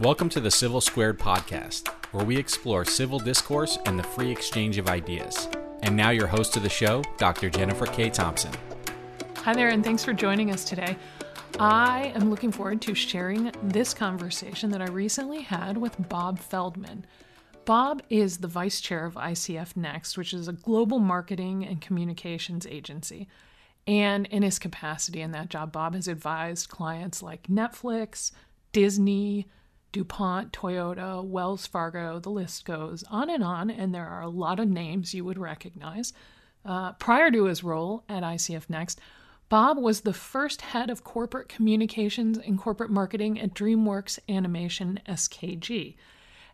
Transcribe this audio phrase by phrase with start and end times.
[0.00, 4.76] Welcome to the Civil Squared podcast, where we explore civil discourse and the free exchange
[4.76, 5.48] of ideas.
[5.84, 7.48] And now, your host of the show, Dr.
[7.48, 8.10] Jennifer K.
[8.10, 8.50] Thompson.
[9.36, 10.96] Hi there, and thanks for joining us today.
[11.60, 17.06] I am looking forward to sharing this conversation that I recently had with Bob Feldman.
[17.64, 22.66] Bob is the vice chair of ICF Next, which is a global marketing and communications
[22.66, 23.28] agency.
[23.86, 28.32] And in his capacity in that job, Bob has advised clients like Netflix,
[28.72, 29.46] Disney,
[29.94, 33.70] DuPont, Toyota, Wells Fargo, the list goes on and on.
[33.70, 36.12] And there are a lot of names you would recognize.
[36.64, 39.00] Uh, prior to his role at ICF Next,
[39.48, 45.94] Bob was the first head of corporate communications and corporate marketing at DreamWorks Animation SKG.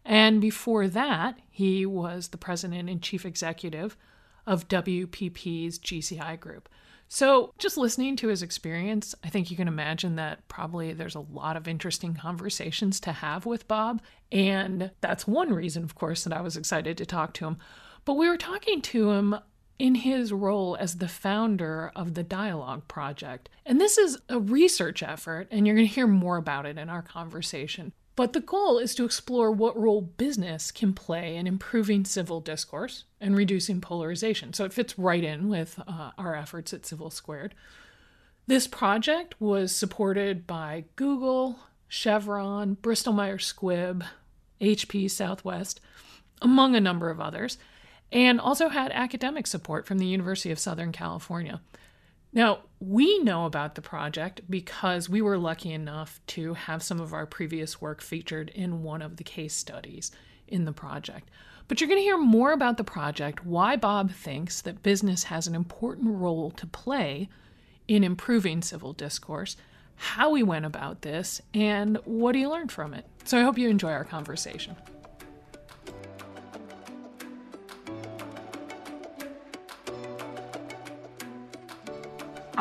[0.05, 3.97] And before that, he was the president and chief executive
[4.47, 6.69] of WPP's GCI Group.
[7.13, 11.27] So, just listening to his experience, I think you can imagine that probably there's a
[11.33, 14.01] lot of interesting conversations to have with Bob.
[14.31, 17.59] And that's one reason, of course, that I was excited to talk to him.
[18.05, 19.35] But we were talking to him
[19.77, 23.49] in his role as the founder of the Dialogue Project.
[23.67, 26.89] And this is a research effort, and you're going to hear more about it in
[26.89, 27.93] our conversation.
[28.17, 33.05] But the goal is to explore what role business can play in improving civil discourse
[33.21, 34.53] and reducing polarization.
[34.53, 37.55] So it fits right in with uh, our efforts at Civil Squared.
[38.47, 44.05] This project was supported by Google, Chevron, Bristol Myers Squibb,
[44.61, 45.81] HP Southwest,
[46.43, 47.59] among a number of others,
[48.13, 51.61] and also had academic support from the University of Southern California.
[52.33, 57.13] Now, we know about the project because we were lucky enough to have some of
[57.13, 60.13] our previous work featured in one of the case studies
[60.47, 61.29] in the project.
[61.67, 65.47] But you're going to hear more about the project, why Bob thinks that business has
[65.47, 67.29] an important role to play
[67.89, 69.57] in improving civil discourse,
[69.97, 73.07] how he went about this, and what he learned from it.
[73.25, 74.77] So I hope you enjoy our conversation.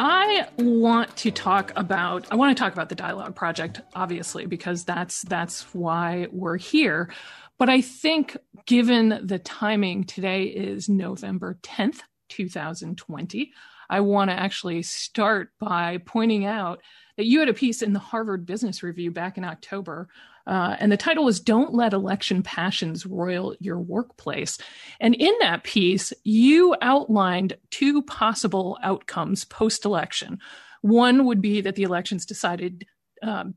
[0.01, 4.85] I want to talk about I want to talk about the dialogue project obviously because
[4.85, 7.11] that's that's why we're here.
[7.57, 11.99] But I think given the timing today is November 10th,
[12.29, 13.51] 2020,
[13.89, 16.79] I want to actually start by pointing out
[17.17, 20.07] that you had a piece in the Harvard Business Review back in October
[20.49, 24.57] uh, and the title was Don't Let Election Passions Roil Your Workplace.
[24.99, 30.39] And in that piece, you outlined two possible outcomes post election.
[30.81, 32.87] One would be that the elections decided
[33.21, 33.53] um,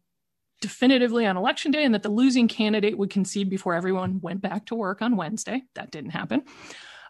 [0.61, 4.67] definitively on election day and that the losing candidate would concede before everyone went back
[4.67, 5.63] to work on Wednesday.
[5.75, 6.43] That didn't happen.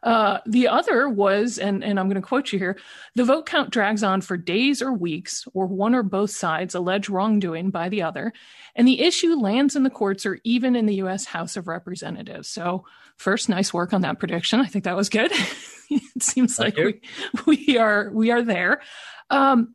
[0.03, 2.77] Uh, the other was, and, and I'm going to quote you here
[3.15, 7.09] the vote count drags on for days or weeks, or one or both sides allege
[7.09, 8.33] wrongdoing by the other,
[8.75, 11.25] and the issue lands in the courts or even in the U.S.
[11.25, 12.49] House of Representatives.
[12.49, 12.85] So,
[13.17, 14.61] first, nice work on that prediction.
[14.61, 15.31] I think that was good.
[15.91, 17.01] it seems Thank like
[17.47, 18.81] we, we are we are there.
[19.31, 19.75] Um,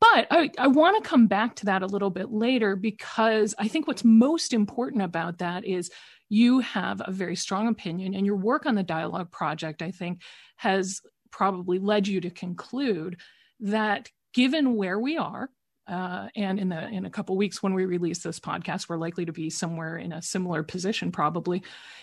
[0.00, 3.68] but I, I want to come back to that a little bit later because I
[3.68, 5.90] think what's most important about that is
[6.28, 10.22] you have a very strong opinion, and your work on the dialogue project, I think,
[10.56, 13.18] has probably led you to conclude
[13.60, 15.48] that given where we are,
[15.86, 19.24] uh, and in the in a couple weeks when we release this podcast, we're likely
[19.24, 21.62] to be somewhere in a similar position, probably.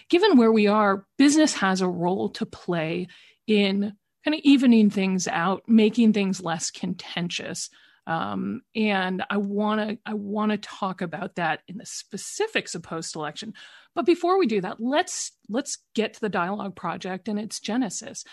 [0.09, 3.07] Given where we are, business has a role to play
[3.45, 3.93] in
[4.23, 7.69] kind of evening things out, making things less contentious.
[8.06, 12.84] Um, and I want to I want to talk about that in the specifics of
[12.84, 13.53] post election.
[13.95, 18.25] But before we do that, let's let's get to the dialogue project and its genesis.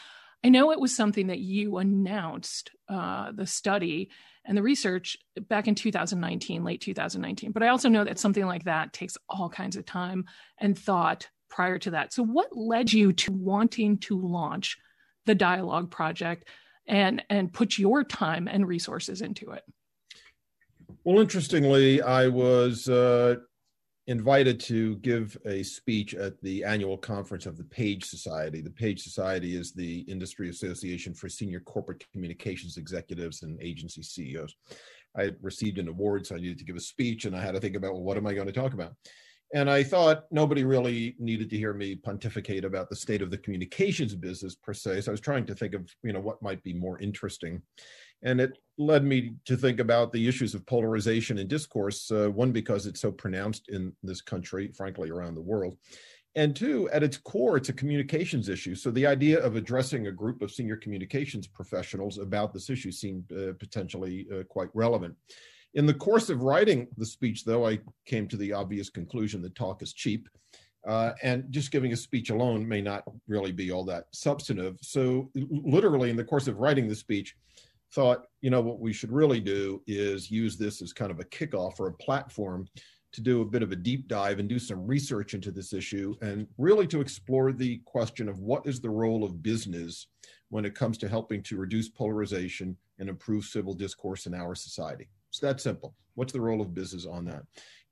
[0.43, 4.11] I know it was something that you announced uh, the study
[4.45, 5.19] and the research
[5.49, 7.53] back in 2019, late 2019.
[7.53, 10.25] But I also know that something like that takes all kinds of time
[10.59, 12.13] and thought prior to that.
[12.13, 14.79] So, what led you to wanting to launch
[15.31, 16.49] the dialogue project
[16.89, 19.63] and and put your time and resources into it?
[21.05, 23.37] Well, interestingly, I was uh,
[24.09, 28.61] invited to give a speech at the annual conference of the Page Society.
[28.61, 34.57] The Page Society is the industry association for senior corporate communications executives and agency CEOs.
[35.17, 37.61] I received an award, so I needed to give a speech, and I had to
[37.61, 38.95] think about well, what am I going to talk about?
[39.53, 43.39] And I thought nobody really needed to hear me pontificate about the state of the
[43.39, 45.01] communications business per se.
[45.01, 47.61] So I was trying to think of, you know, what might be more interesting.
[48.23, 52.11] And it led me to think about the issues of polarization and discourse.
[52.11, 55.77] Uh, one, because it's so pronounced in this country, frankly, around the world.
[56.37, 58.77] And two, at its core, it's a communications issue.
[58.77, 63.33] So the idea of addressing a group of senior communications professionals about this issue seemed
[63.33, 65.17] uh, potentially uh, quite relevant.
[65.75, 69.55] In the course of writing the speech, though, I came to the obvious conclusion that
[69.55, 70.29] talk is cheap.
[70.87, 74.79] Uh, and just giving a speech alone may not really be all that substantive.
[74.81, 77.37] So, literally, in the course of writing the speech,
[77.93, 81.25] thought, you know, what we should really do is use this as kind of a
[81.25, 82.67] kickoff or a platform
[83.13, 86.15] to do a bit of a deep dive and do some research into this issue
[86.23, 90.07] and really to explore the question of what is the role of business
[90.49, 95.09] when it comes to helping to reduce polarization and improve civil discourse in our society.
[95.31, 95.95] It's that simple.
[96.15, 97.43] What's the role of business on that?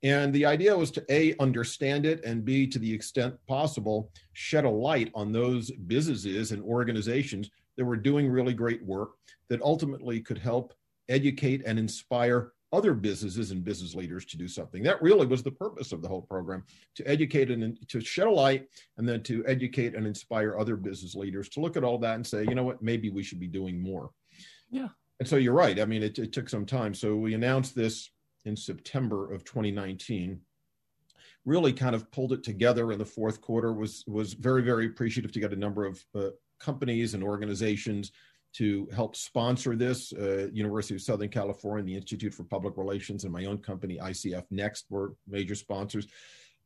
[0.03, 4.65] And the idea was to A, understand it, and B, to the extent possible, shed
[4.65, 9.13] a light on those businesses and organizations that were doing really great work
[9.49, 10.75] that ultimately could help
[11.09, 14.83] educate and inspire other businesses and business leaders to do something.
[14.83, 16.65] That really was the purpose of the whole program
[16.97, 18.69] to educate and to shed a light
[18.99, 22.27] and then to educate and inspire other business leaders to look at all that and
[22.27, 24.11] say, you know what, maybe we should be doing more.
[24.71, 24.89] Yeah.
[25.21, 25.81] And so you're right.
[25.81, 26.95] I mean, it, it took some time.
[26.95, 28.11] So we announced this
[28.45, 30.41] in September of 2019
[31.45, 35.33] really kind of pulled it together in the fourth quarter was was very very appreciative
[35.33, 36.29] to get a number of uh,
[36.61, 38.13] companies and organizations
[38.55, 40.13] to help sponsor this.
[40.13, 44.45] Uh, University of Southern California, the Institute for Public Relations, and my own company, ICF
[44.51, 46.07] Next, were major sponsors.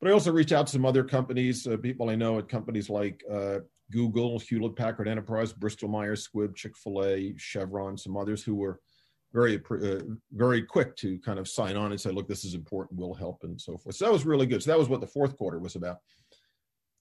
[0.01, 2.89] But I also reached out to some other companies, uh, people I know at companies
[2.89, 3.61] like uh,
[3.93, 8.81] Google, Hewlett Packard Enterprise, Bristol Myers Squibb, Chick fil A, Chevron, some others who were
[9.33, 10.01] very, uh,
[10.33, 13.45] very quick to kind of sign on and say, look, this is important, we'll help,
[13.45, 13.97] and so forth.
[13.97, 14.63] So that was really good.
[14.63, 15.99] So that was what the fourth quarter was about.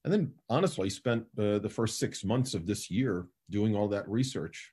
[0.04, 4.10] And then honestly spent uh, the first six months of this year doing all that
[4.10, 4.72] research.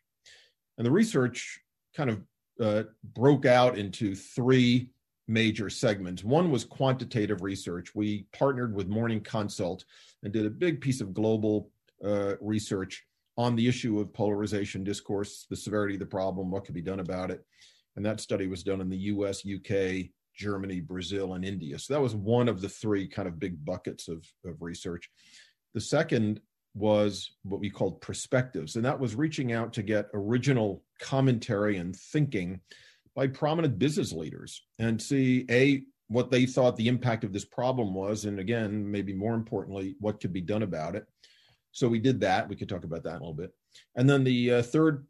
[0.77, 1.61] And the research
[1.97, 2.23] kind of
[2.61, 2.83] uh,
[3.15, 4.91] broke out into three
[5.27, 6.25] major segments.
[6.25, 7.95] One was quantitative research.
[7.95, 9.85] We partnered with morning consult
[10.23, 11.71] and did a big piece of global
[12.05, 13.05] uh, research
[13.37, 17.01] on the issue of polarization discourse the severity of the problem what could be done
[17.01, 17.45] about it
[17.97, 20.09] and that study was done in the us uk
[20.39, 21.79] Germany, Brazil, and India.
[21.79, 25.11] So that was one of the three kind of big buckets of, of research.
[25.75, 26.41] The second
[26.75, 31.95] was what we called perspectives, and that was reaching out to get original commentary and
[31.95, 32.61] thinking
[33.17, 37.93] by prominent business leaders and see a what they thought the impact of this problem
[37.93, 41.05] was, and again, maybe more importantly, what could be done about it.
[41.79, 42.49] So we did that.
[42.49, 43.53] We could talk about that a little bit.
[43.95, 45.07] And then the uh, third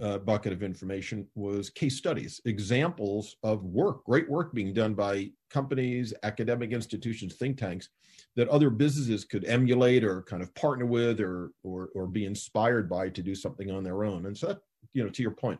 [0.00, 5.30] uh, bucket of information was case studies, examples of work, great work being done by
[5.50, 7.88] companies, academic institutions, think tanks
[8.36, 12.88] that other businesses could emulate or kind of partner with or or, or be inspired
[12.88, 14.26] by to do something on their own.
[14.26, 14.58] And so that,
[14.92, 15.58] you know, to your point,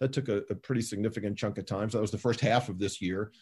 [0.00, 1.88] that took a, a pretty significant chunk of time.
[1.88, 3.32] So that was the first half of this year.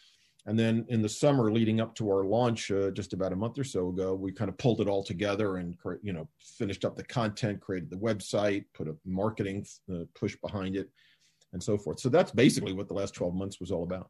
[0.49, 3.59] And then in the summer leading up to our launch, uh, just about a month
[3.59, 6.97] or so ago, we kind of pulled it all together and you know finished up
[6.97, 10.89] the content, created the website, put a marketing uh, push behind it,
[11.53, 12.01] and so forth.
[12.01, 14.09] So that's basically what the last twelve months was all about.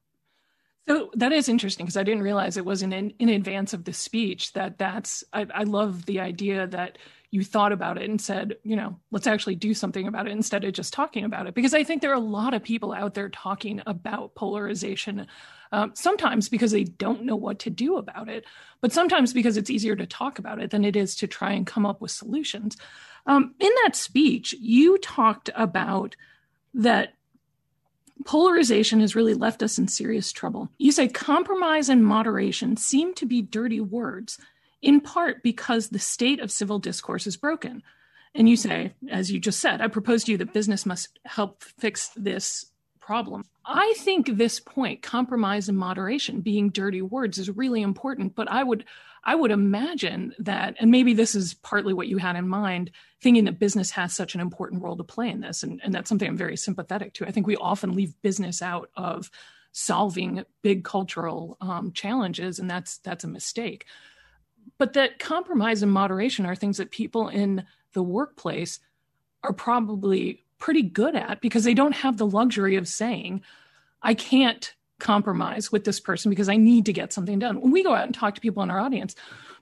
[0.88, 3.92] So that is interesting because I didn't realize it was in in advance of the
[3.92, 4.52] speech.
[4.52, 6.98] That that's I, I love the idea that
[7.30, 10.64] you thought about it and said, you know, let's actually do something about it instead
[10.64, 11.54] of just talking about it.
[11.54, 15.26] Because I think there are a lot of people out there talking about polarization,
[15.70, 18.46] um, sometimes because they don't know what to do about it,
[18.80, 21.66] but sometimes because it's easier to talk about it than it is to try and
[21.66, 22.78] come up with solutions.
[23.26, 26.16] Um, in that speech, you talked about
[26.72, 27.12] that
[28.24, 30.70] polarization has really left us in serious trouble.
[30.78, 34.38] You say compromise and moderation seem to be dirty words
[34.82, 37.82] in part because the state of civil discourse is broken.
[38.34, 41.62] And you say, as you just said, I propose to you that business must help
[41.62, 42.66] fix this
[43.00, 43.44] problem.
[43.64, 48.34] I think this point, compromise and moderation, being dirty words, is really important.
[48.34, 48.84] But I would
[49.24, 53.44] I would imagine that, and maybe this is partly what you had in mind, thinking
[53.44, 55.62] that business has such an important role to play in this.
[55.62, 57.26] And, and that's something I'm very sympathetic to.
[57.26, 59.30] I think we often leave business out of
[59.72, 63.86] solving big cultural um, challenges, and that's that's a mistake
[64.76, 68.80] but that compromise and moderation are things that people in the workplace
[69.42, 73.42] are probably pretty good at because they don't have the luxury of saying,
[74.02, 77.60] I can't compromise with this person because I need to get something done.
[77.60, 79.14] When we go out and talk to people in our audience,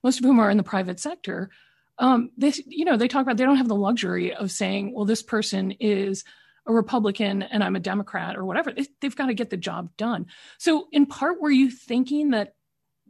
[0.03, 1.51] most of whom are in the private sector,
[1.99, 5.05] um, they, you know, they talk about they don't have the luxury of saying, well,
[5.05, 6.25] this person is
[6.67, 8.73] a Republican and I'm a Democrat or whatever.
[8.73, 10.27] They, they've got to get the job done.
[10.59, 12.55] So, in part, were you thinking that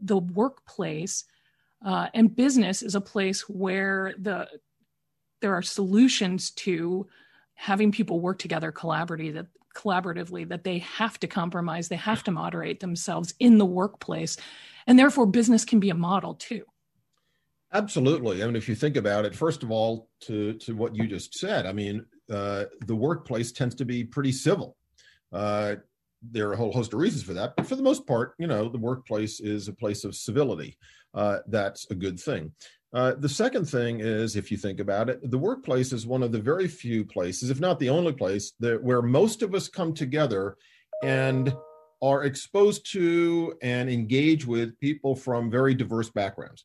[0.00, 1.24] the workplace
[1.86, 4.46] uh, and business is a place where the
[5.40, 7.06] there are solutions to
[7.54, 12.30] having people work together collaboratively that collaboratively that they have to compromise they have to
[12.30, 14.36] moderate themselves in the workplace
[14.86, 16.64] and therefore business can be a model too.
[17.72, 18.42] Absolutely.
[18.42, 21.34] I mean if you think about it first of all to to what you just
[21.34, 24.76] said i mean uh, the workplace tends to be pretty civil.
[25.32, 25.76] Uh,
[26.22, 28.46] there are a whole host of reasons for that, but for the most part, you
[28.46, 30.76] know, the workplace is a place of civility.
[31.16, 32.52] Uh, that's a good thing.
[32.92, 36.30] Uh, the second thing is, if you think about it, the workplace is one of
[36.30, 39.92] the very few places, if not the only place, that where most of us come
[39.92, 40.56] together
[41.02, 41.52] and
[42.02, 46.64] are exposed to and engage with people from very diverse backgrounds,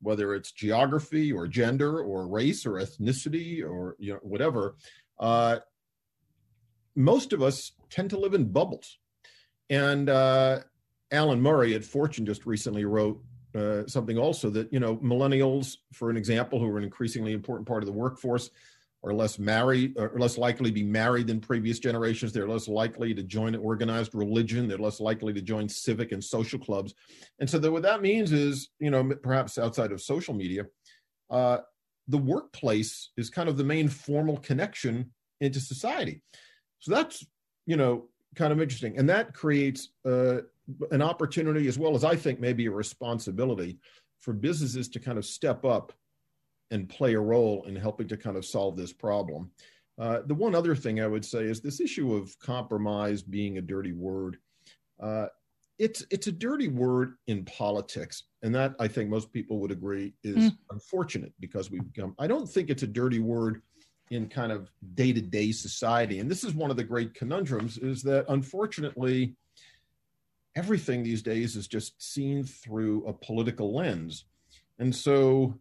[0.00, 4.76] whether it's geography or gender or race or ethnicity or you know whatever.
[5.18, 5.58] Uh,
[6.94, 8.98] most of us tend to live in bubbles.
[9.70, 10.60] And uh,
[11.10, 13.22] Alan Murray at Fortune just recently wrote
[13.54, 17.66] uh, something also that, you know, millennials, for an example, who are an increasingly important
[17.66, 18.50] part of the workforce,
[19.04, 22.32] are less married, are less likely to be married than previous generations.
[22.32, 24.66] They're less likely to join an organized religion.
[24.66, 26.94] They're less likely to join civic and social clubs.
[27.38, 30.66] And so that what that means is, you know, perhaps outside of social media,
[31.30, 31.58] uh,
[32.08, 36.20] the workplace is kind of the main formal connection into society.
[36.80, 37.24] So that's,
[37.66, 38.98] you know, kind of interesting.
[38.98, 40.38] And that creates uh,
[40.90, 43.78] an opportunity, as well as I think maybe a responsibility
[44.20, 45.92] for businesses to kind of step up
[46.70, 49.50] and play a role in helping to kind of solve this problem.
[49.98, 53.62] Uh, the one other thing I would say is this issue of compromise being a
[53.62, 54.38] dirty word.
[55.02, 55.26] Uh,
[55.78, 60.12] it's it's a dirty word in politics, and that I think most people would agree
[60.24, 60.58] is mm.
[60.70, 62.14] unfortunate because we've become.
[62.18, 63.62] I don't think it's a dirty word
[64.10, 68.24] in kind of day-to-day society and this is one of the great conundrums is that
[68.28, 69.34] unfortunately
[70.56, 74.24] everything these days is just seen through a political lens
[74.78, 75.54] and so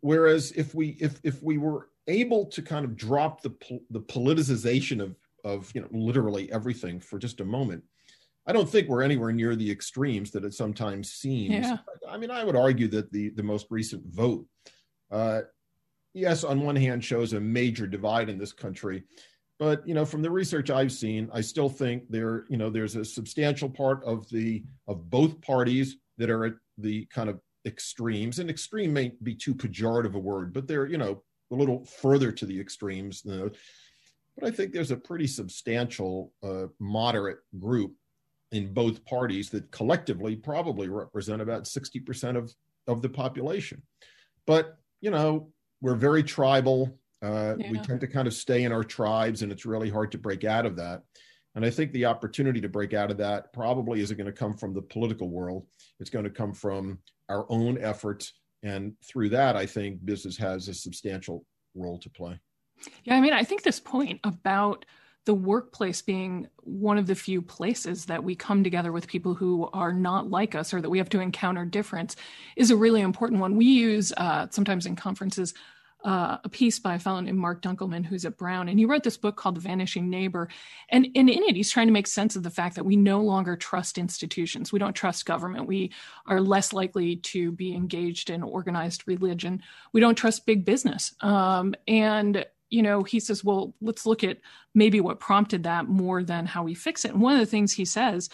[0.00, 3.54] whereas if we if if we were able to kind of drop the
[3.90, 7.82] the politicization of of you know literally everything for just a moment
[8.48, 11.52] I don't think we're anywhere near the extremes that it sometimes seems.
[11.52, 11.78] Yeah.
[12.08, 14.46] I mean, I would argue that the the most recent vote
[15.10, 15.42] uh,
[16.16, 19.04] yes, on one hand, shows a major divide in this country.
[19.58, 22.96] But you know, from the research I've seen, I still think there, you know, there's
[22.96, 28.38] a substantial part of the of both parties that are at the kind of extremes.
[28.38, 32.32] And extreme may be too pejorative a word, but they're, you know, a little further
[32.32, 33.22] to the extremes.
[33.22, 33.54] But
[34.42, 37.94] I think there's a pretty substantial uh, moderate group
[38.52, 42.54] in both parties that collectively probably represent about 60% of,
[42.86, 43.82] of the population.
[44.46, 46.98] But, you know, we're very tribal.
[47.22, 47.70] Uh, yeah.
[47.70, 50.44] We tend to kind of stay in our tribes, and it's really hard to break
[50.44, 51.02] out of that.
[51.54, 54.54] And I think the opportunity to break out of that probably isn't going to come
[54.54, 55.66] from the political world.
[55.98, 56.98] It's going to come from
[57.30, 58.34] our own efforts.
[58.62, 62.38] And through that, I think business has a substantial role to play.
[63.04, 64.84] Yeah, I mean, I think this point about
[65.26, 69.68] the workplace being one of the few places that we come together with people who
[69.72, 72.16] are not like us or that we have to encounter difference
[72.56, 73.56] is a really important one.
[73.56, 75.52] We use uh, sometimes in conferences
[76.04, 79.02] uh, a piece by a fellow named Marc Dunkelman, who's at Brown, and he wrote
[79.02, 80.48] this book called The Vanishing Neighbor.
[80.88, 83.20] And, and in it, he's trying to make sense of the fact that we no
[83.20, 84.72] longer trust institutions.
[84.72, 85.66] We don't trust government.
[85.66, 85.90] We
[86.26, 89.62] are less likely to be engaged in organized religion.
[89.92, 91.12] We don't trust big business.
[91.22, 94.38] Um, and you know, he says, well, let's look at
[94.74, 97.12] maybe what prompted that more than how we fix it.
[97.12, 98.28] And one of the things he says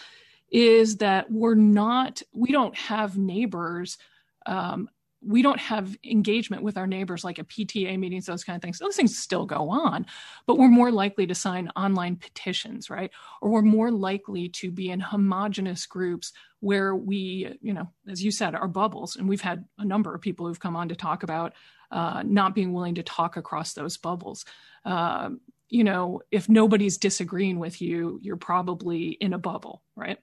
[0.51, 3.97] is that we're not, we don't have neighbors
[4.45, 4.89] um,
[5.25, 8.79] we don't have engagement with our neighbors like a PTA meetings, those kind of things.
[8.79, 10.05] Those things still go on,
[10.45, 13.11] but we're more likely to sign online petitions, right?
[13.41, 18.31] Or we're more likely to be in homogenous groups where we, you know, as you
[18.31, 19.15] said, are bubbles.
[19.15, 21.53] And we've had a number of people who've come on to talk about
[21.93, 24.45] uh, not being willing to talk across those bubbles.
[24.83, 25.29] Uh,
[25.69, 30.17] you know, if nobody's disagreeing with you, you're probably in a bubble, right?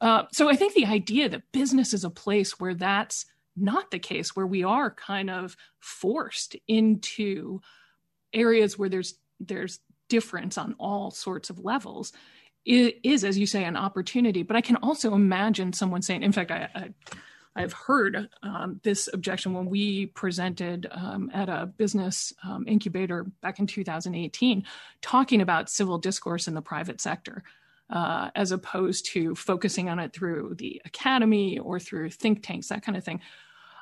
[0.00, 3.24] Uh, so I think the idea that business is a place where that's
[3.56, 7.60] not the case where we are kind of forced into
[8.34, 12.12] areas where there's there's difference on all sorts of levels
[12.64, 16.50] is, as you say an opportunity but i can also imagine someone saying in fact
[16.50, 16.90] i, I
[17.60, 23.58] have heard um, this objection when we presented um, at a business um, incubator back
[23.58, 24.64] in 2018,
[25.00, 27.42] talking about civil discourse in the private sector.
[27.88, 32.82] Uh, as opposed to focusing on it through the academy or through think tanks, that
[32.82, 33.20] kind of thing.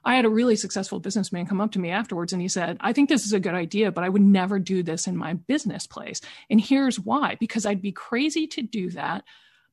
[0.05, 2.93] I had a really successful businessman come up to me afterwards and he said, I
[2.93, 5.87] think this is a good idea, but I would never do this in my business
[5.87, 6.21] place.
[6.51, 9.25] And here's why because I'd be crazy to do that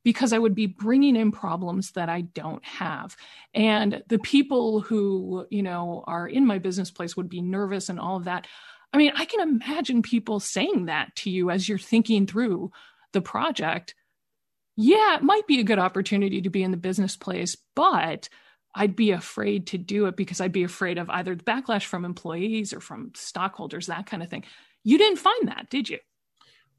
[0.04, 3.16] because I would be bringing in problems that I don't have.
[3.54, 8.00] And the people who, you know, are in my business place would be nervous and
[8.00, 8.48] all of that.
[8.94, 12.72] I mean, I can imagine people saying that to you as you're thinking through
[13.14, 13.96] the project.
[14.76, 18.28] Yeah, it might be a good opportunity to be in the business place, but
[18.74, 22.06] I'd be afraid to do it because I'd be afraid of either the backlash from
[22.06, 24.46] employees or from stockholders, that kind of thing.
[24.84, 26.00] You didn't find that, did you?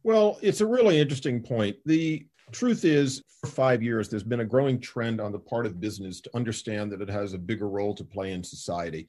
[0.02, 1.76] Well, it's a really interesting point.
[1.84, 5.80] The truth is, for five years, there's been a growing trend on the part of
[5.80, 9.08] business to understand that it has a bigger role to play in society.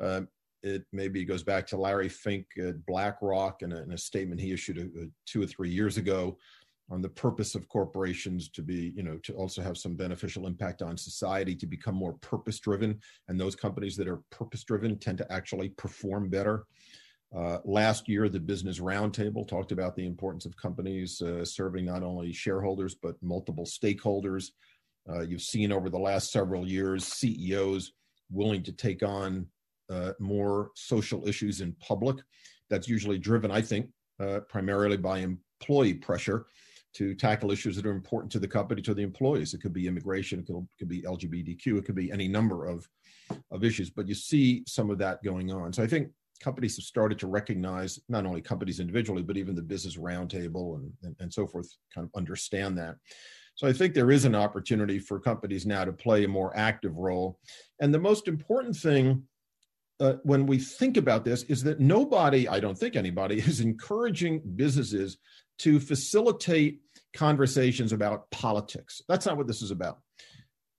[0.00, 0.22] Uh,
[0.62, 5.02] it maybe goes back to Larry Fink at BlackRock and a, statement he issued a,
[5.02, 6.38] a two or three years ago
[6.90, 10.82] on the purpose of corporations to be, you know, to also have some beneficial impact
[10.82, 12.98] on society, to become more purpose driven.
[13.28, 16.64] And those companies that are purpose driven tend to actually perform better.
[17.36, 22.02] Uh, last year, the Business Roundtable talked about the importance of companies uh, serving not
[22.04, 24.50] only shareholders, but multiple stakeholders.
[25.08, 27.92] Uh, you've seen over the last several years CEOs
[28.30, 29.46] willing to take on
[29.90, 32.16] uh, more social issues in public.
[32.70, 33.88] That's usually driven, I think,
[34.20, 36.46] uh, primarily by employee pressure
[36.94, 39.52] to tackle issues that are important to the company, to the employees.
[39.52, 42.66] It could be immigration, it could, it could be LGBTQ, it could be any number
[42.66, 42.88] of,
[43.50, 45.72] of issues, but you see some of that going on.
[45.72, 46.10] So I think
[46.40, 50.92] companies have started to recognize, not only companies individually, but even the business roundtable and,
[51.02, 52.96] and, and so forth, kind of understand that.
[53.56, 56.96] So I think there is an opportunity for companies now to play a more active
[56.96, 57.38] role.
[57.80, 59.22] And the most important thing
[60.00, 64.42] uh, when we think about this is that nobody, I don't think anybody, is encouraging
[64.56, 65.18] businesses
[65.58, 66.80] to facilitate
[67.14, 69.02] conversations about politics.
[69.08, 70.00] That's not what this is about.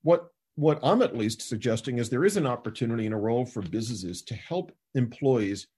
[0.02, 3.62] What what I'm at least suggesting is there is an opportunity and a role for
[3.62, 5.68] businesses to help employees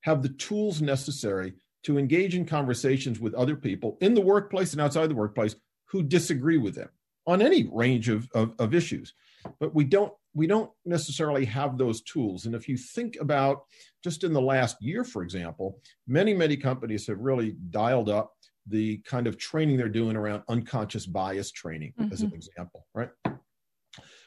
[0.00, 4.80] have the tools necessary to engage in conversations with other people in the workplace and
[4.80, 6.88] outside the workplace who disagree with them
[7.26, 9.14] on any range of, of, of issues.
[9.60, 12.46] But we don't we don't necessarily have those tools.
[12.46, 13.64] And if you think about
[14.02, 18.32] just in the last year, for example, many, many companies have really dialed up
[18.66, 22.12] the kind of training they're doing around unconscious bias training, mm-hmm.
[22.12, 22.36] as an mm-hmm.
[22.36, 23.10] example, right?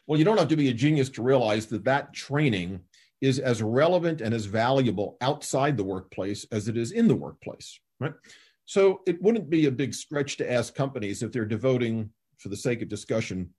[0.08, 2.82] Well, you don't have to be a genius to realize that that training
[3.22, 7.80] is as relevant and as valuable outside the workplace as it is in the workplace,
[8.00, 8.14] right?
[8.66, 12.58] So it wouldn't be a big stretch to ask companies if they're devoting, for the
[12.58, 13.52] sake of discussion,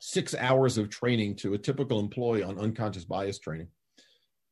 [0.00, 3.68] six hours of training to a typical employee on unconscious bias training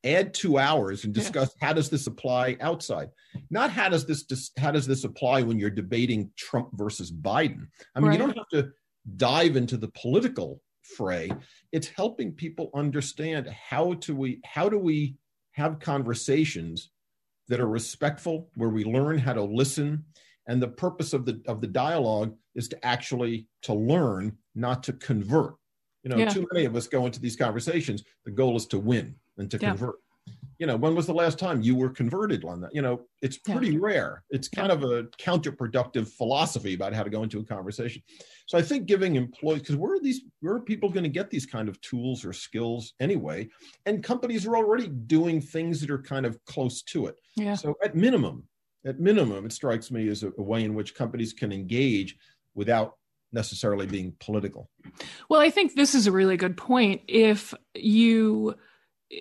[0.05, 1.67] add two hours and discuss yeah.
[1.67, 3.09] how does this apply outside
[3.51, 8.01] not how does this how does this apply when you're debating trump versus biden i
[8.01, 8.13] mean right.
[8.13, 8.71] you don't have to
[9.17, 10.61] dive into the political
[10.97, 11.31] fray
[11.73, 15.17] it's helping people understand how to we how do we
[15.53, 16.91] have conversations
[17.49, 20.05] that are respectful where we learn how to listen
[20.47, 24.93] and the purpose of the of the dialogue is to actually to learn not to
[24.95, 25.55] convert
[26.03, 26.29] you know yeah.
[26.29, 29.59] too many of us go into these conversations the goal is to win and to
[29.61, 29.71] yeah.
[29.71, 29.97] convert
[30.59, 32.75] you know when was the last time you were converted on that?
[32.75, 33.79] You know it's pretty yeah.
[33.81, 34.25] rare.
[34.31, 38.03] It's kind of a counterproductive philosophy about how to go into a conversation.
[38.47, 41.31] So i think giving employees because where are these where are people going to get
[41.31, 43.49] these kind of tools or skills anyway?
[43.85, 47.17] And companies are already doing things that are kind of close to it.
[47.37, 47.55] Yeah.
[47.55, 48.45] so at minimum
[48.85, 52.17] at minimum it strikes me as a, a way in which companies can engage
[52.55, 52.97] without
[53.33, 54.71] necessarily being political.
[55.29, 57.03] Well i think this is a really good point.
[57.09, 58.55] If you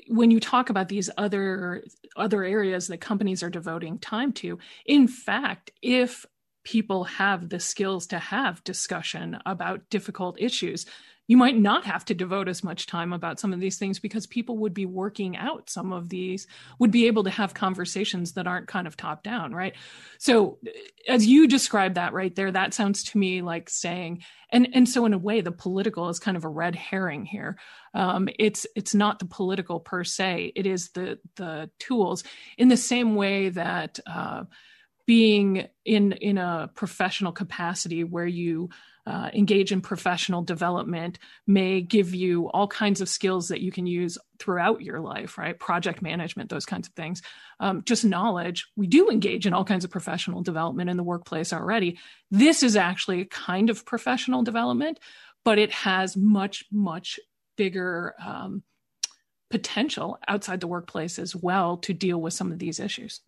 [0.07, 1.83] when you talk about these other
[2.15, 6.25] other areas that companies are devoting time to in fact if
[6.63, 10.85] people have the skills to have discussion about difficult issues
[11.27, 14.27] you might not have to devote as much time about some of these things because
[14.27, 16.47] people would be working out some of these
[16.79, 19.75] would be able to have conversations that aren't kind of top down right?
[20.17, 20.59] So
[21.07, 25.05] as you describe that right there that sounds to me like saying and and so
[25.05, 27.57] in a way the political is kind of a red herring here.
[27.93, 30.53] Um, it's it's not the political per se.
[30.55, 32.23] It is the the tools.
[32.57, 34.43] In the same way that uh,
[35.05, 38.69] being in in a professional capacity where you
[39.05, 43.85] uh, engage in professional development may give you all kinds of skills that you can
[43.85, 45.59] use throughout your life, right?
[45.59, 47.21] Project management, those kinds of things.
[47.59, 48.67] Um, just knowledge.
[48.75, 51.99] We do engage in all kinds of professional development in the workplace already.
[52.31, 54.99] This is actually a kind of professional development,
[55.43, 57.19] but it has much, much
[57.57, 58.63] bigger um,
[59.51, 63.21] potential outside the workplace as well to deal with some of these issues.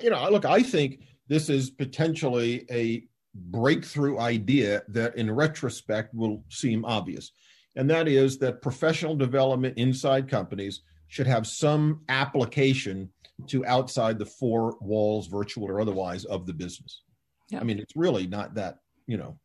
[0.00, 6.44] You know, look, I think this is potentially a breakthrough idea that in retrospect will
[6.48, 7.32] seem obvious.
[7.76, 13.10] And that is that professional development inside companies should have some application
[13.48, 17.02] to outside the four walls, virtual or otherwise, of the business.
[17.48, 17.60] Yeah.
[17.60, 19.38] I mean, it's really not that, you know,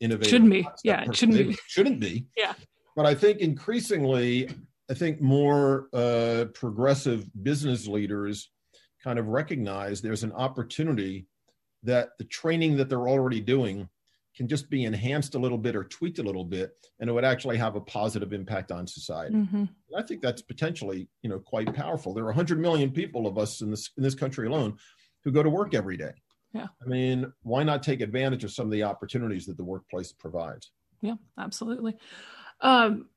[0.00, 0.30] innovative.
[0.30, 0.68] Shouldn't be.
[0.84, 1.56] Yeah, it shouldn't be.
[1.66, 2.26] Shouldn't be.
[2.36, 2.54] Yeah.
[2.96, 4.50] But I think increasingly,
[4.90, 8.50] I think more uh, progressive business leaders
[9.02, 11.26] kind of recognize there's an opportunity
[11.82, 13.88] that the training that they're already doing
[14.36, 17.24] can just be enhanced a little bit or tweaked a little bit and it would
[17.24, 19.64] actually have a positive impact on society mm-hmm.
[19.96, 23.60] i think that's potentially you know quite powerful there are 100 million people of us
[23.60, 24.76] in this in this country alone
[25.24, 26.12] who go to work every day
[26.52, 26.66] Yeah.
[26.84, 30.70] I mean, why not take advantage of some of the opportunities that the workplace provides?
[31.00, 31.96] Yeah, absolutely.
[32.60, 33.08] Um,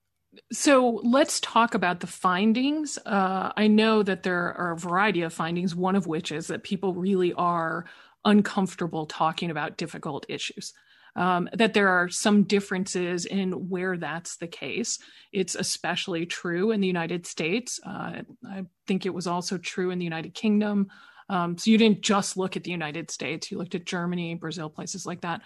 [0.52, 2.98] so let's talk about the findings.
[3.06, 6.64] Uh, I know that there are a variety of findings, one of which is that
[6.64, 7.86] people really are
[8.26, 10.74] uncomfortable talking about difficult issues.
[11.16, 14.98] Um, that there are some differences in where that's the case.
[15.32, 17.80] It's especially true in the United States.
[17.86, 20.88] Uh, I think it was also true in the United Kingdom.
[21.30, 24.70] Um, so you didn't just look at the United States, you looked at Germany, Brazil,
[24.70, 25.42] places like that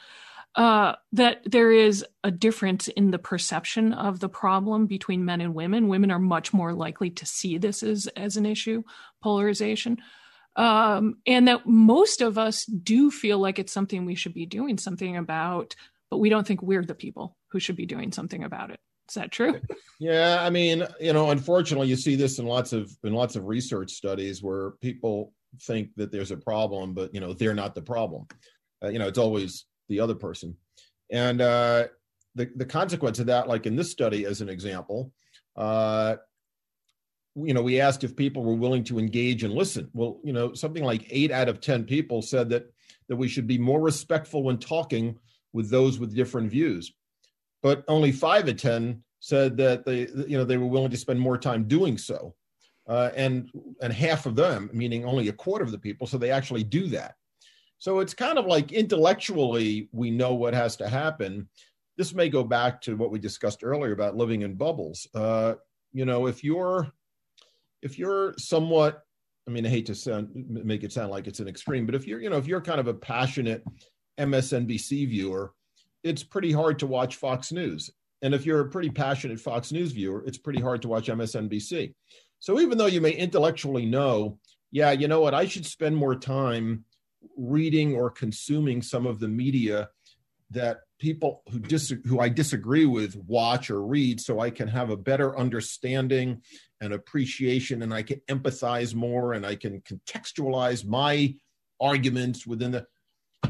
[0.57, 5.53] uh, that there is a difference in the perception of the problem between men and
[5.53, 5.87] women.
[5.87, 8.81] Women are much more likely to see this as, as an issue,
[9.21, 9.99] polarization.
[10.57, 14.79] Um, and that most of us do feel like it's something we should be doing
[14.79, 15.75] something about,
[16.09, 18.79] but we don't think we're the people who should be doing something about it.
[19.07, 19.61] Is that true?
[19.99, 23.47] Yeah, I mean, you know, unfortunately, you see this in lots of in lots of
[23.47, 27.81] research studies where people think that there's a problem, but you know, they're not the
[27.81, 28.27] problem.
[28.83, 30.55] Uh, you know, it's always the other person.
[31.09, 31.87] And uh,
[32.35, 35.11] the, the consequence of that, like in this study as an example,
[35.55, 36.17] uh,
[37.43, 39.89] you know, we asked if people were willing to engage and listen.
[39.93, 42.65] Well, you know, something like eight out of 10 people said that,
[43.09, 45.17] that we should be more respectful when talking
[45.53, 46.93] with those with different views.
[47.61, 51.19] But only five of 10 said that they, you know, they were willing to spend
[51.19, 52.35] more time doing so.
[52.87, 53.49] Uh, and
[53.81, 56.87] and half of them, meaning only a quarter of the people, so they actually do
[56.87, 57.15] that.
[57.79, 61.49] So it's kind of like intellectually, we know what has to happen.
[61.97, 65.05] This may go back to what we discussed earlier about living in bubbles.
[65.13, 65.55] Uh,
[65.91, 66.91] you know, if you're
[67.81, 69.03] if you're somewhat,
[69.47, 72.05] I mean, I hate to sound make it sound like it's an extreme, but if
[72.05, 73.63] you're, you know, if you're kind of a passionate
[74.19, 75.53] MSNBC viewer,
[76.03, 77.89] it's pretty hard to watch Fox News.
[78.21, 81.93] And if you're a pretty passionate Fox News viewer, it's pretty hard to watch MSNBC.
[82.39, 84.39] So even though you may intellectually know,
[84.71, 86.85] yeah, you know what, I should spend more time
[87.35, 89.89] reading or consuming some of the media
[90.51, 94.89] that people who dis- who I disagree with watch or read so I can have
[94.89, 96.41] a better understanding
[96.81, 101.33] and appreciation and I can empathize more and I can contextualize my
[101.81, 102.85] arguments within the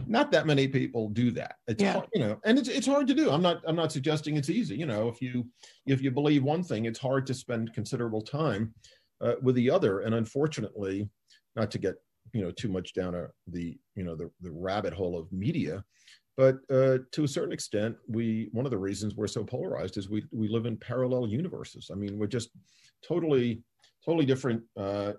[0.05, 1.55] not that many people do that.
[1.67, 1.93] It's Yeah.
[1.93, 3.29] hard, you know and it's it's hard to do.
[3.31, 4.75] I'm not i'm not suggesting it's easy.
[4.75, 5.47] You know if you
[5.85, 8.73] if you believe one thing it's hard to spend considerable time
[9.21, 10.01] uh, with the other.
[10.01, 11.09] And unfortunately
[11.55, 11.95] not to get
[12.33, 15.83] you know too much down a, the you know the, the rabbit hole of media
[16.37, 20.09] but uh, to a certain extent we one of the reasons we're so polarized is
[20.09, 22.51] we we live in parallel universes i mean we're just
[23.05, 23.61] totally
[24.05, 25.13] totally different uh,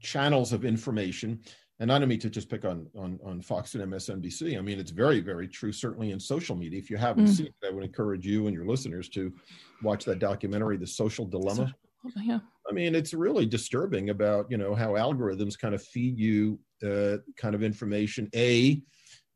[0.00, 1.40] channels of information
[1.80, 4.56] and I don't mean to just pick on on on Fox and MSNBC.
[4.56, 5.72] I mean, it's very very true.
[5.72, 6.78] Certainly in social media.
[6.78, 7.36] If you haven't Mm.
[7.36, 9.32] seen it, I would encourage you and your listeners to
[9.80, 11.74] watch that documentary, "The Social Dilemma."
[12.22, 12.38] yeah.
[12.68, 17.16] I mean, it's really disturbing about you know how algorithms kind of feed you uh,
[17.36, 18.80] kind of information a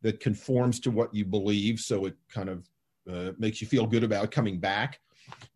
[0.07, 2.59] that conforms to what you believe, so it kind of
[3.13, 5.01] uh, makes you feel good about coming back,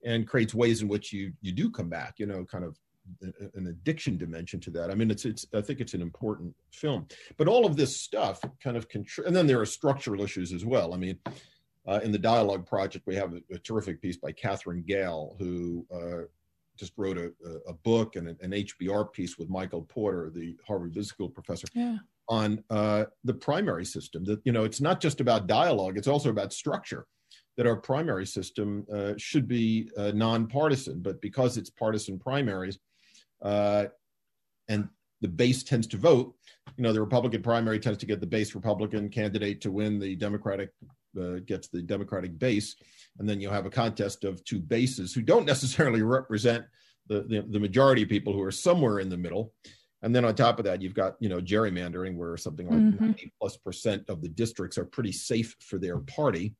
[0.04, 2.14] and creates ways in which you you do come back.
[2.18, 2.76] You know, kind of
[3.54, 4.90] an addiction dimension to that.
[4.90, 8.40] I mean, it's it's I think it's an important film, but all of this stuff
[8.62, 10.92] kind of contr- and then there are structural issues as well.
[10.94, 11.18] I mean.
[11.88, 15.86] Uh, in the dialogue project, we have a, a terrific piece by Katherine Gehl, who
[15.90, 16.24] uh,
[16.76, 20.54] just wrote a, a- a book and an, an HBR piece with Michael Porter, the
[20.68, 21.96] Harvard Business School professor, Yeah.
[22.30, 24.24] On uh, the primary system.
[24.24, 27.06] That you know, it's not just about dialogue; it's also about structure.
[27.56, 32.78] That our primary system uh, should be uh, nonpartisan, but because it's partisan primaries,
[33.42, 33.86] uh,
[34.68, 34.88] and
[35.20, 36.34] the base tends to vote.
[36.76, 39.98] You know, the Republican primary tends to get the base Republican candidate to win.
[39.98, 40.70] The Democratic
[41.20, 42.76] uh, gets the Democratic base,
[43.18, 46.64] and then you have a contest of two bases who don't necessarily represent
[47.08, 49.52] the, the, the majority of people who are somewhere in the middle.
[50.02, 52.98] And then on top of that, you've got you know gerrymandering, where something like Mhm.
[53.06, 56.56] 90 plus percent of the districts are pretty safe for their party.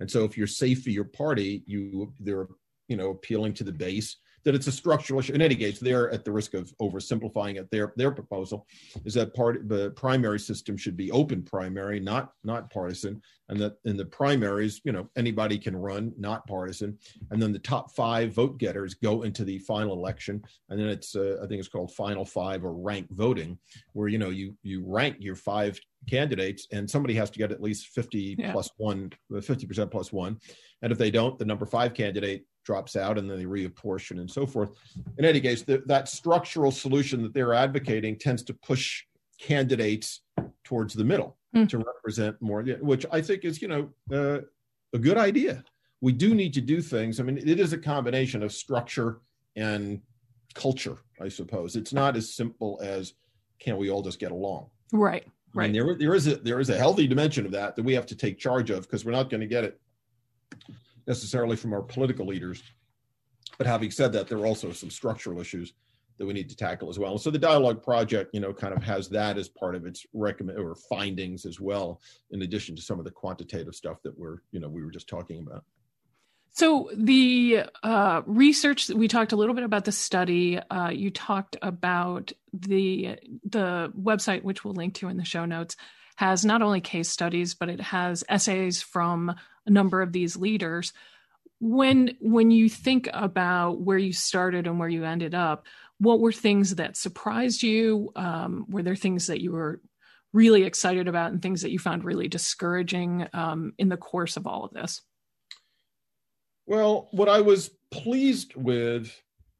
[0.00, 2.48] And so, if you're safe for your party, you they're
[2.88, 5.32] you know appealing to the base that it's a structural issue.
[5.32, 7.70] In any case, they're at the risk of oversimplifying it.
[7.70, 8.66] Their their proposal
[9.04, 13.74] is that part the primary system should be open primary, not not partisan, and that
[13.84, 16.98] in the primaries, you know, anybody can run, not partisan,
[17.30, 21.14] and then the top five vote getters go into the final election, and then it's
[21.14, 23.58] uh, I think it's called final five or rank voting,
[23.92, 25.78] where you know you you rank your five
[26.08, 28.50] candidates and somebody has to get at least 50 Yeah.
[28.50, 30.36] plus one 50% plus one
[30.82, 34.30] and if they don't the number five candidate drops out and then they reapportion and
[34.30, 34.70] so forth
[35.18, 39.04] in any case the, that structural solution that they're advocating tends to push
[39.40, 40.22] candidates
[40.64, 41.66] towards the middle Hmm.
[41.66, 44.40] to represent more which i think is you know uh,
[44.94, 45.62] a good idea
[46.00, 49.20] we do need to do things i mean it is a combination of structure
[49.54, 50.00] and
[50.54, 53.12] culture i suppose it's not as simple as
[53.58, 55.26] can we all just get along Right.
[55.54, 55.64] Right.
[55.64, 57.92] I mean, there, there is a there is a healthy dimension of that that we
[57.92, 59.78] have to take charge of because we're not going to get it
[61.06, 62.62] necessarily from our political leaders.
[63.58, 65.74] But having said that, there are also some structural issues
[66.18, 67.18] that we need to tackle as well.
[67.18, 70.58] So the dialogue project, you know, kind of has that as part of its recommend
[70.58, 74.60] or findings as well, in addition to some of the quantitative stuff that we're, you
[74.60, 75.64] know, we were just talking about.
[76.54, 80.58] So the uh, research we talked a little bit about the study.
[80.58, 85.76] Uh, you talked about the the website, which we'll link to in the show notes,
[86.22, 89.34] has not only case studies but it has essays from
[89.66, 90.92] a number of these leaders.
[91.58, 95.66] When when you think about where you started and where you ended up,
[95.98, 98.12] what were things that surprised you?
[98.14, 99.80] Um, were there things that you were
[100.32, 104.46] really excited about and things that you found really discouraging um, in the course of
[104.46, 105.02] all of this?
[106.66, 109.12] Well, what I was pleased with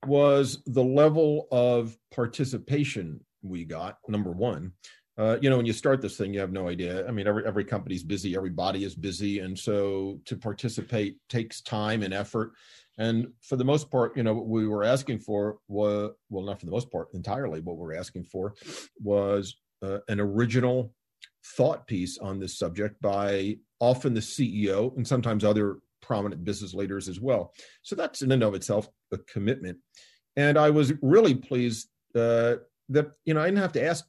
[0.06, 4.74] was the level of participation we got, number one.
[5.18, 7.06] Uh, you know, when you start this thing, you have no idea.
[7.06, 12.02] I mean, every every company's busy, everybody is busy, and so to participate takes time
[12.02, 12.52] and effort.
[12.98, 16.60] And for the most part, you know, what we were asking for was well, not
[16.60, 17.60] for the most part, entirely.
[17.60, 18.54] What we we're asking for
[19.02, 20.94] was uh, an original
[21.56, 27.08] thought piece on this subject by often the CEO and sometimes other prominent business leaders
[27.08, 27.52] as well.
[27.82, 29.78] So that's in and of itself a commitment.
[30.36, 32.56] And I was really pleased uh,
[32.88, 34.06] that you know I didn't have to ask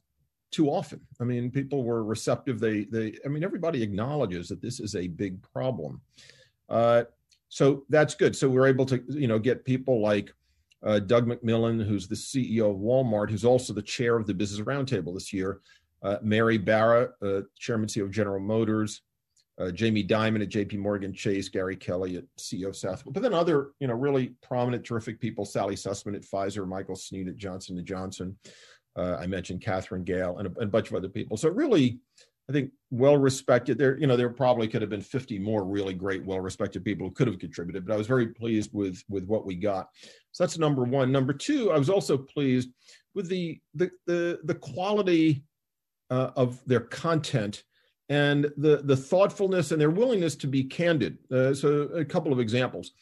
[0.54, 1.00] too often.
[1.20, 2.60] I mean, people were receptive.
[2.60, 6.00] They they I mean, everybody acknowledges that this is a big problem.
[6.68, 7.04] Uh,
[7.48, 8.36] so that's good.
[8.36, 10.32] So we're able to you know get people like
[10.84, 14.64] uh, Doug McMillon, who's the CEO of Walmart, who's also the chair of the Business
[14.66, 15.60] Roundtable this year.
[16.02, 19.00] Uh, Mary Barra, uh, chairman CEO of General Motors,
[19.58, 23.32] uh, Jamie Dimon at JP Morgan Chase, Gary Kelly at CEO of South, but then
[23.32, 27.82] other, you know, really prominent, terrific people, Sally Susman at Pfizer, Michael Sneed at Johnson
[27.84, 28.36] & Johnson.
[28.96, 31.36] Uh, I mentioned Katherine Gehl and a, and a, bunch of other people.
[31.36, 31.98] So really,
[32.48, 33.78] I think well respected.
[33.78, 37.08] There, you know, there probably could have been 50 more really great, well respected people
[37.08, 39.88] who could have contributed, but I was very pleased with with what we got.
[40.32, 41.10] So that's number one.
[41.10, 42.70] Number two, I was also pleased
[43.14, 45.44] with the the the, the quality
[46.10, 47.64] uh, of their content
[48.08, 51.18] and the the thoughtfulness and their willingness to be candid.
[51.32, 52.92] Uh, so a couple of examples.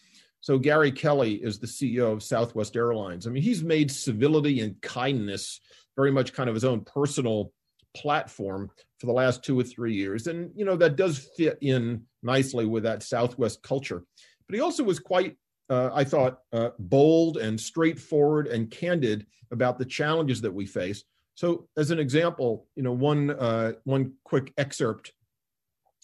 [0.40, 3.26] So Gary Kelly is the CEO of Southwest Airlines.
[3.26, 5.60] I mean, he's made civility and kindness
[5.96, 7.52] very much kind of his own personal
[7.94, 12.02] platform for the last two or three years, and you know that does fit in
[12.22, 14.04] nicely with that Southwest culture.
[14.46, 15.36] But he also was quite,
[15.70, 21.04] uh, I thought, uh, bold and straightforward and candid about the challenges that we face
[21.34, 25.12] so, as an example, you know, one uh, one quick excerpt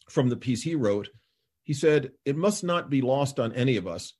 [0.08, 1.10] from the piece he wrote.
[1.64, 4.14] He said, "It must not be lost on any of us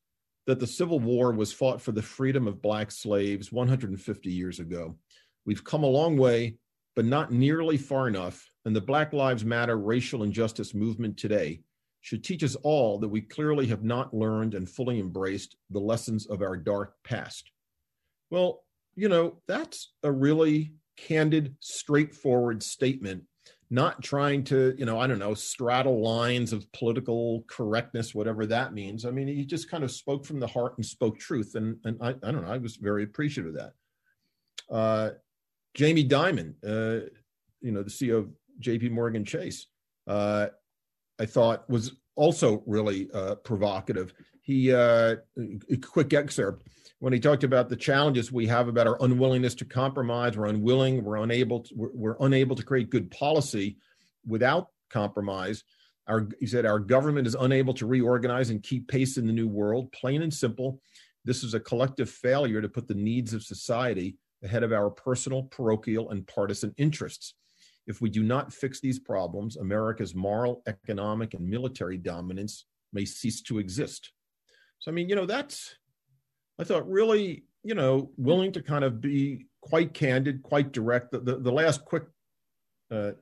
[0.47, 4.97] that the Civil War was fought for the freedom of black slaves 150 years ago.
[5.49, 6.59] We've come a long way,
[6.95, 8.47] but not nearly far enough.
[8.67, 11.63] And the Black Lives Matter racial injustice movement today
[12.03, 16.27] should teach us all that we clearly have not learned and fully embraced the lessons
[16.27, 17.51] of our dark past."
[18.29, 18.63] Well,
[18.95, 23.23] you know, that's a really candid, straightforward statement,
[23.71, 28.75] not trying to, you know, I don't know, straddle lines of political correctness, whatever that
[28.75, 29.07] means.
[29.07, 31.55] I mean, he just kind of spoke from the heart and spoke truth.
[31.55, 33.73] And, and I, I don't know, I was very appreciative of that.
[34.71, 35.11] Uh,
[35.75, 37.07] Jamie Dimon, uh,
[37.61, 39.67] you know, the CEO of JP Morgan Chase,
[40.07, 40.47] uh,
[41.19, 44.13] I thought was also really uh, provocative.
[44.43, 45.17] He, uh,
[45.71, 46.67] a quick excerpt
[47.01, 51.05] when he talked about the challenges we have about our unwillingness to compromise, we're unwilling,
[51.05, 53.79] we're unable, to, we're, we're unable to create good policy
[54.27, 55.63] without compromise.
[56.09, 59.47] Our, he said our government is unable to reorganize and keep pace in the new
[59.47, 59.93] world.
[59.93, 60.81] Plain and simple,
[61.25, 65.45] this is a collective failure to put the needs of society ahead of our personal,
[65.45, 67.35] parochial, and partisan interests.
[67.87, 73.41] If we do not fix these problems, America's moral, economic, and military dominance may cease
[73.43, 74.13] to exist.
[74.79, 75.75] So, I mean, you know, that's
[76.59, 81.13] I thought really, you know, willing to kind of be quite candid, quite direct.
[81.13, 82.05] The, the, the last quick
[82.91, 83.13] uh,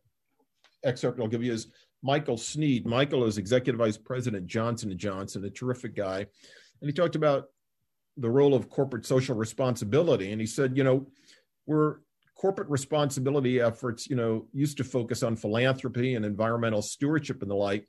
[0.85, 1.69] excerpt I'll give you is
[2.03, 2.87] Michael Sneed.
[2.87, 6.19] Michael is executive vice president Johnson & Johnson, a terrific guy.
[6.19, 7.47] And he talked about
[8.17, 10.33] the role of corporate social responsibility.
[10.33, 11.07] And he said, you know,
[11.67, 11.97] we're
[12.37, 17.55] corporate responsibility efforts, you know, used to focus on philanthropy and environmental stewardship and the
[17.55, 17.89] like.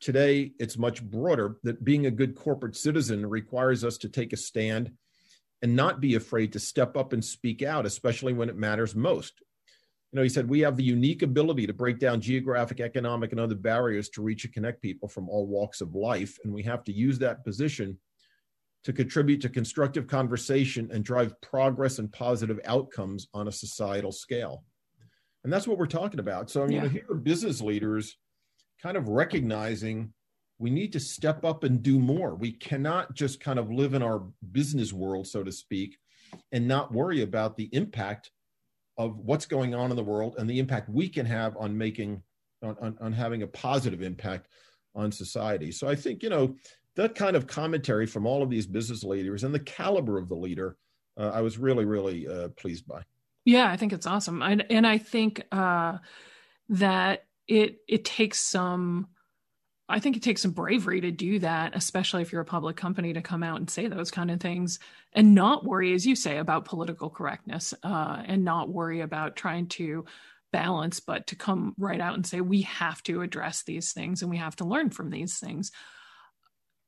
[0.00, 4.36] Today, it's much broader that being a good corporate citizen requires us to take a
[4.36, 4.92] stand
[5.60, 9.42] and not be afraid to step up and speak out, especially when it matters most.
[10.12, 13.40] You know, he said, we have the unique ability to break down geographic, economic, and
[13.40, 16.38] other barriers to reach and connect people from all walks of life.
[16.42, 17.98] And we have to use that position
[18.84, 24.64] to contribute to constructive conversation and drive progress and positive outcomes on a societal scale.
[25.44, 26.50] And that's what we're talking about.
[26.50, 26.88] So, I mean, yeah.
[26.88, 28.16] here are business leaders
[28.82, 30.12] kind of recognizing
[30.58, 32.34] we need to step up and do more.
[32.34, 35.96] We cannot just kind of live in our business world, so to speak,
[36.52, 38.30] and not worry about the impact
[38.98, 42.22] of what's going on in the world and the impact we can have on making
[42.62, 44.48] on, on, on having a positive impact
[44.94, 45.72] on society.
[45.72, 46.54] So I think, you know,
[46.96, 50.34] that kind of commentary from all of these business leaders and the caliber of the
[50.34, 50.76] leader,
[51.16, 53.02] uh, I was really, really uh, pleased by.
[53.44, 54.42] Yeah, I think it's awesome.
[54.42, 55.98] I, and I think uh,
[56.70, 59.08] that it it takes some
[59.90, 63.12] I think it takes some bravery to do that, especially if you're a public company
[63.12, 64.78] to come out and say those kind of things
[65.12, 69.66] and not worry, as you say, about political correctness uh, and not worry about trying
[69.66, 70.04] to
[70.52, 74.30] balance, but to come right out and say, we have to address these things and
[74.30, 75.72] we have to learn from these things.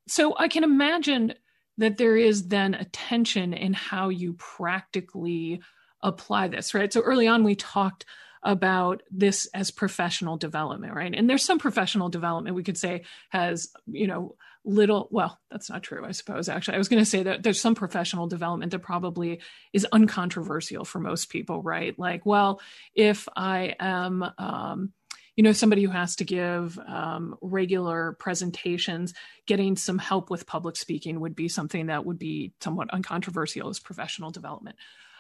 [0.09, 1.35] So I can imagine
[1.79, 5.62] that there is then a tension in how you practically
[6.03, 6.93] apply this, right?
[6.93, 8.05] So early on, we talked
[8.43, 11.15] about this as professional development, right?
[11.15, 14.35] And there's some professional development we could say has, you know,
[14.65, 16.75] little, well, that's not true, I suppose, actually.
[16.75, 19.41] I was going to say that there's some professional development that probably
[19.73, 21.97] is uncontroversial for most people, right?
[21.99, 22.61] Like, well,
[22.95, 24.93] if I am, um,
[25.37, 29.14] you know somebody who has to give um, regular presentations
[29.47, 33.79] getting some help with public speaking would be something that would be somewhat uncontroversial as
[33.79, 34.77] professional development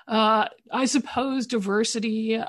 [0.08, 2.46] uh, I suppose diversity uh,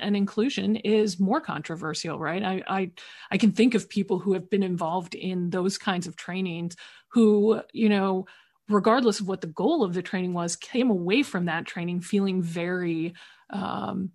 [0.00, 2.42] and inclusion is more controversial, right?
[2.42, 2.90] I, I
[3.30, 6.76] I can think of people who have been involved in those kinds of trainings
[7.08, 8.26] who, you know,
[8.68, 12.42] regardless of what the goal of the training was, came away from that training feeling
[12.42, 13.14] very
[13.50, 14.10] um,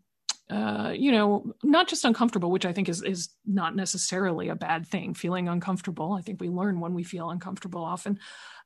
[0.53, 4.87] uh, you know, not just uncomfortable, which I think is is not necessarily a bad
[4.87, 5.13] thing.
[5.13, 8.19] Feeling uncomfortable, I think we learn when we feel uncomfortable often,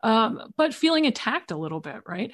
[0.04, 2.32] um, but feeling attacked a little bit, right?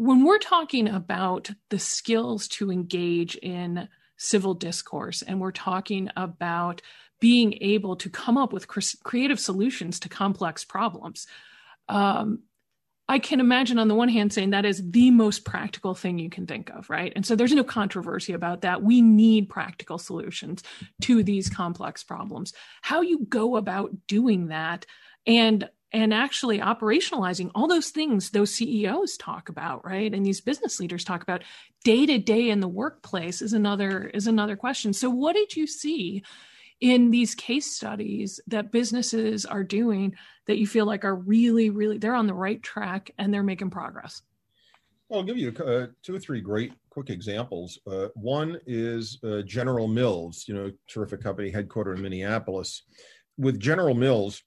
[0.00, 6.80] when we're talking about the skills to engage in civil discourse and we're talking about
[7.20, 11.26] being able to come up with creative solutions to complex problems
[11.90, 12.38] um,
[13.10, 16.30] i can imagine on the one hand saying that is the most practical thing you
[16.30, 20.62] can think of right and so there's no controversy about that we need practical solutions
[21.00, 24.86] to these complex problems how you go about doing that
[25.26, 30.12] and and actually operationalizing all those things those CEOs talk about, right?
[30.14, 31.42] And these business leaders talk about
[31.84, 34.92] day to day in the workplace is another is another question.
[34.92, 36.22] So what did you see
[36.80, 40.14] in these case studies that businesses are doing
[40.46, 43.70] that you feel like are really really they're on the right track and they're making
[43.70, 44.22] progress?
[45.12, 47.78] I'll give you uh, two or three great quick examples.
[47.86, 52.82] Uh, one is uh, General Mills, you know, terrific company headquartered in Minneapolis.
[53.36, 54.42] With General Mills,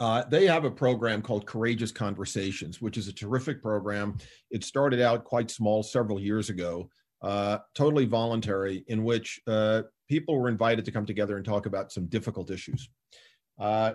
[0.00, 4.18] uh, they have a program called Courageous Conversations, which is a terrific program.
[4.50, 6.90] It started out quite small several years ago,
[7.22, 11.92] uh, totally voluntary, in which uh, people were invited to come together and talk about
[11.92, 12.88] some difficult issues.
[13.58, 13.92] Uh,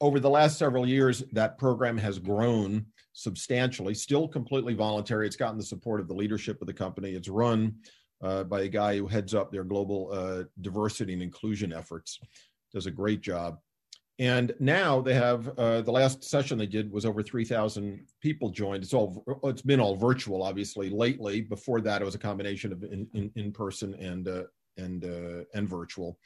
[0.00, 5.26] over the last several years, that program has grown substantially, still completely voluntary.
[5.26, 7.10] It's gotten the support of the leadership of the company.
[7.10, 7.74] It's run
[8.22, 12.18] uh, by a guy who heads up their global uh, diversity and inclusion efforts,
[12.72, 13.58] does a great job.
[14.18, 18.84] And now they have uh, the last session they did was over 3,000 people joined.
[18.84, 20.90] It's all it's been all virtual, obviously.
[20.90, 24.42] Lately, before that, it was a combination of in in, in person and uh,
[24.80, 26.18] and uh, and virtual.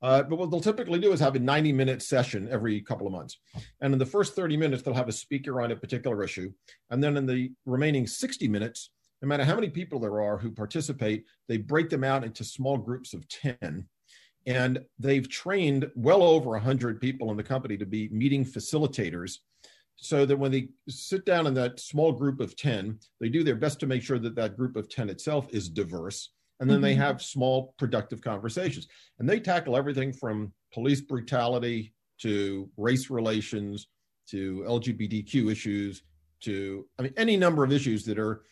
[0.00, 3.12] Uh, but what they'll typically do is have a 90 minute session every couple of
[3.12, 3.38] months.
[3.80, 6.52] And in the first 30 minutes, they'll have a speaker on a particular issue.
[6.90, 8.90] And then in the remaining 60 minutes,
[9.22, 12.76] no matter how many people there are who participate, they break them out into small
[12.76, 13.88] groups of 10
[14.48, 19.38] and they've trained well over 100 people in the company to be meeting facilitators
[19.96, 23.56] so that when they sit down in that small group of 10 they do their
[23.56, 26.84] best to make sure that that group of 10 itself is diverse and then mm-hmm.
[26.84, 28.88] they have small productive conversations.
[29.18, 33.88] And they tackle everything from police brutality to race relations
[34.28, 36.02] to lgbtq issues
[36.40, 38.42] to i mean any number of issues that are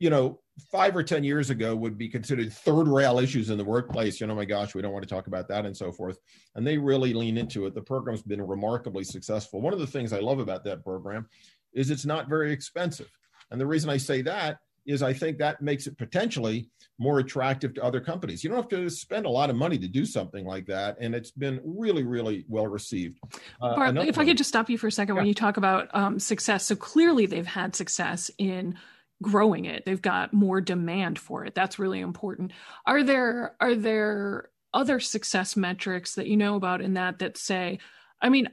[0.00, 0.40] you know
[0.72, 4.20] five or ten years ago would be considered third rail issues in the workplace.
[4.20, 6.18] You know my gosh we don't want to talk about that and so forth.
[6.54, 7.74] And they really lean into it.
[7.74, 9.60] The program's been remarkably successful.
[9.60, 11.28] One of the things i love about that program
[11.72, 13.10] is it's not very expensive.
[13.50, 14.58] And the reason i say that
[14.88, 16.68] is i think that makes it potentially
[16.98, 18.42] more attractive to other companies.
[18.42, 21.14] You don't have to spend a lot of money to do something like that and
[21.14, 23.20] it's been really really well received.
[23.60, 25.20] Uh, Bart, if i could just stop you for a second yeah.
[25.20, 26.64] when you talk about um, success.
[26.64, 28.76] So clearly they've had success in
[29.22, 29.84] growing it.
[29.84, 31.54] They've got more demand for it.
[31.54, 32.52] That's really important.
[32.86, 37.78] Are there are there other success metrics that you know about in that that say
[38.20, 38.48] i mean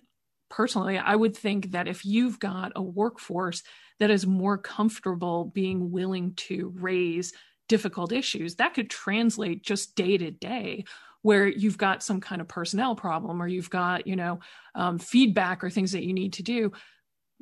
[0.50, 3.64] personally i would think that if you've got a workforce
[4.00, 7.34] that is more comfortable being willing to raise
[7.68, 10.84] difficult issues that could translate just day to day
[11.24, 14.40] where you've got some kind of personnel problem or you've got you know
[14.76, 16.72] um, feedback or things that you need to do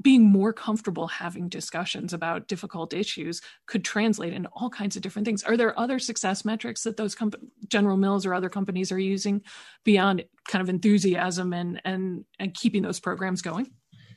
[0.02, 5.26] being more comfortable having discussions about difficult issues could translate into all kinds of different
[5.26, 5.44] things.
[5.44, 7.36] Are there other success metrics that those comp-
[7.68, 9.42] General Mills or other companies are using
[9.84, 13.72] beyond kind of enthusiasm and and and keeping those programs going?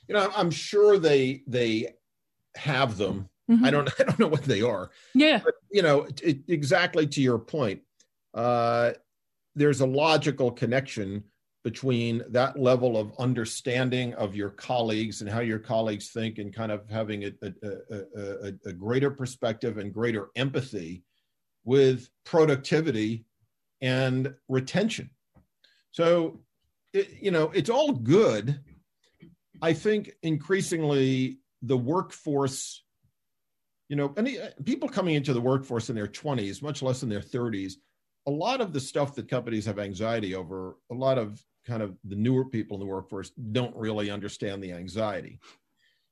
[0.08, 1.94] You know, I'm sure they they
[2.56, 3.28] have them.
[3.50, 3.64] Mm-hmm.
[3.64, 4.90] I don't I don't know what they are.
[5.14, 5.40] Yeah.
[5.44, 7.80] But, you know, it, exactly to your point.
[8.34, 8.92] Uh,
[9.54, 11.24] there's a logical connection
[11.64, 16.70] between that level of understanding of your colleagues and how your colleagues think and kind
[16.70, 17.72] of having a, a,
[18.16, 21.02] a, a greater perspective and greater empathy
[21.64, 23.24] with productivity
[23.80, 25.10] and retention.
[25.90, 26.40] So,
[26.92, 28.60] it, you know, it's all good.
[29.60, 32.82] I think increasingly the workforce,
[33.88, 37.20] you know, any people coming into the workforce in their 20s, much less in their
[37.20, 37.74] 30s,
[38.26, 41.96] a lot of the stuff that companies have anxiety over, a lot of kind of
[42.04, 45.38] the newer people in the workforce don't really understand the anxiety.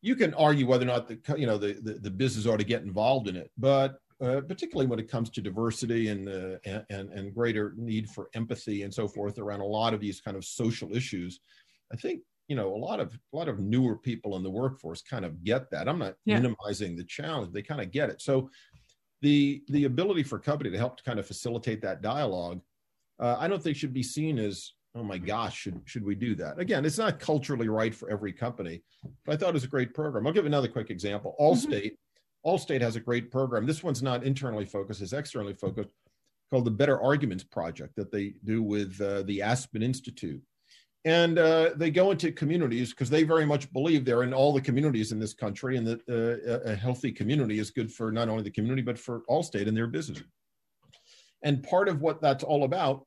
[0.02, 2.64] You can argue whether or not the you know the the, the business ought to
[2.64, 7.10] get involved in it, but uh, particularly when it comes to diversity and, uh, and
[7.10, 10.44] and greater need for empathy and so forth around a lot of these kind of
[10.44, 11.40] social issues,
[11.92, 15.02] I think you know a lot of a lot of newer people in the workforce
[15.02, 15.88] kind of get that.
[15.88, 16.40] I'm not yeah.
[16.40, 18.20] minimizing the challenge; they kind of get it.
[18.20, 18.50] So
[19.22, 22.60] the the ability for company to help to kind of facilitate that dialogue,
[23.18, 26.34] uh, I don't think should be seen as oh my gosh, should should we do
[26.36, 26.58] that?
[26.58, 28.82] Again, it's not culturally right for every company,
[29.24, 30.26] but I thought it was a great program.
[30.26, 31.34] I'll give another quick example.
[31.40, 31.72] Mm-hmm.
[31.72, 32.50] Allstate, mm-hmm.
[32.50, 33.66] Allstate has a great program.
[33.66, 35.90] This one's not internally focused; it's externally focused,
[36.50, 40.42] called the Better Arguments Project that they do with uh, the Aspen Institute.
[41.06, 44.60] And uh, they go into communities because they very much believe they're in all the
[44.60, 48.42] communities in this country, and that uh, a healthy community is good for not only
[48.42, 50.22] the community but for Allstate and their business.
[51.42, 53.06] And part of what that's all about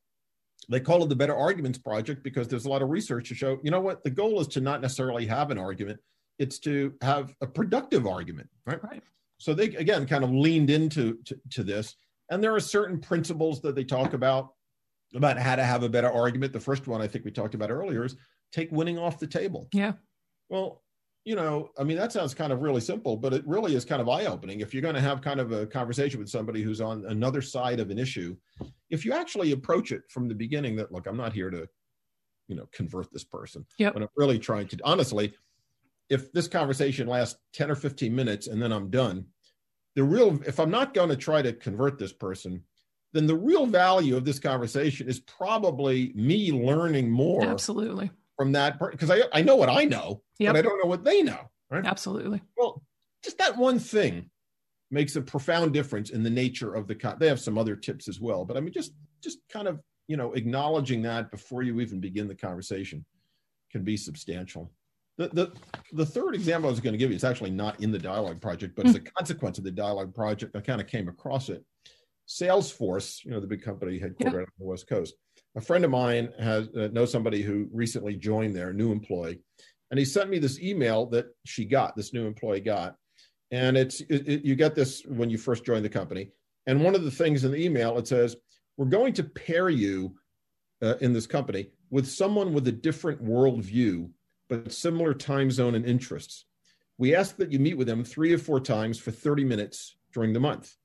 [0.69, 3.59] they call it the Better Arguments Project because there's a lot of research to show,
[3.63, 5.99] you know what, the goal is to not necessarily have an argument,
[6.39, 8.83] it's to have a productive argument, right?
[8.83, 9.03] Right.
[9.37, 11.95] So they again kind of leaned into to, to this,
[12.29, 14.49] and there are certain principles that they talk about
[15.15, 16.53] about how to have a better argument.
[16.53, 18.15] The first one I think we talked about earlier is
[18.51, 19.67] take winning off the table.
[19.73, 19.93] Yeah.
[20.49, 20.83] Well,
[21.25, 24.01] you know, I mean, that sounds kind of really simple, but it really is kind
[24.01, 24.61] of eye opening.
[24.61, 27.81] If you're going to have kind of a conversation with somebody who's on another side
[27.81, 28.37] of an issue,
[28.89, 31.67] if you actually approach it from the beginning that, look, I'm not here to,
[32.47, 33.65] you know, convert this person.
[33.77, 33.91] Yeah.
[33.91, 35.33] But I'm really trying to, honestly,
[36.09, 39.25] if this conversation lasts 10 or 15 minutes and then I'm done,
[39.97, 42.63] the real, if I'm not going to try to convert this person,
[43.13, 47.43] then the real value of this conversation is probably me learning more.
[47.43, 48.91] Absolutely from that part.
[48.91, 50.53] because I, I know what I know, yep.
[50.53, 51.49] but I don't know what they know.
[51.71, 51.85] Right?
[51.85, 52.41] Absolutely.
[52.55, 52.83] Well,
[53.23, 54.29] just that one thing
[54.89, 58.07] makes a profound difference in the nature of the con- they have some other tips
[58.07, 61.81] as well but i mean just just kind of you know acknowledging that before you
[61.81, 63.03] even begin the conversation
[63.69, 64.71] can be substantial
[65.17, 65.51] the the,
[65.91, 68.39] the third example i was going to give you is actually not in the dialogue
[68.39, 68.95] project but mm.
[68.95, 71.65] it's a consequence of the dialogue project i kind of came across it
[72.27, 74.39] salesforce you know the big company headquartered yeah.
[74.39, 75.15] on the west coast
[75.57, 79.39] a friend of mine has uh, knows somebody who recently joined there, new employee,
[79.89, 82.95] and he sent me this email that she got, this new employee got,
[83.49, 86.29] and it's it, it, you get this when you first join the company,
[86.67, 88.35] and one of the things in the email it says
[88.77, 90.15] we're going to pair you
[90.83, 94.09] uh, in this company with someone with a different worldview
[94.49, 96.45] but similar time zone and interests.
[96.99, 100.33] We ask that you meet with them three or four times for 30 minutes during
[100.33, 100.75] the month.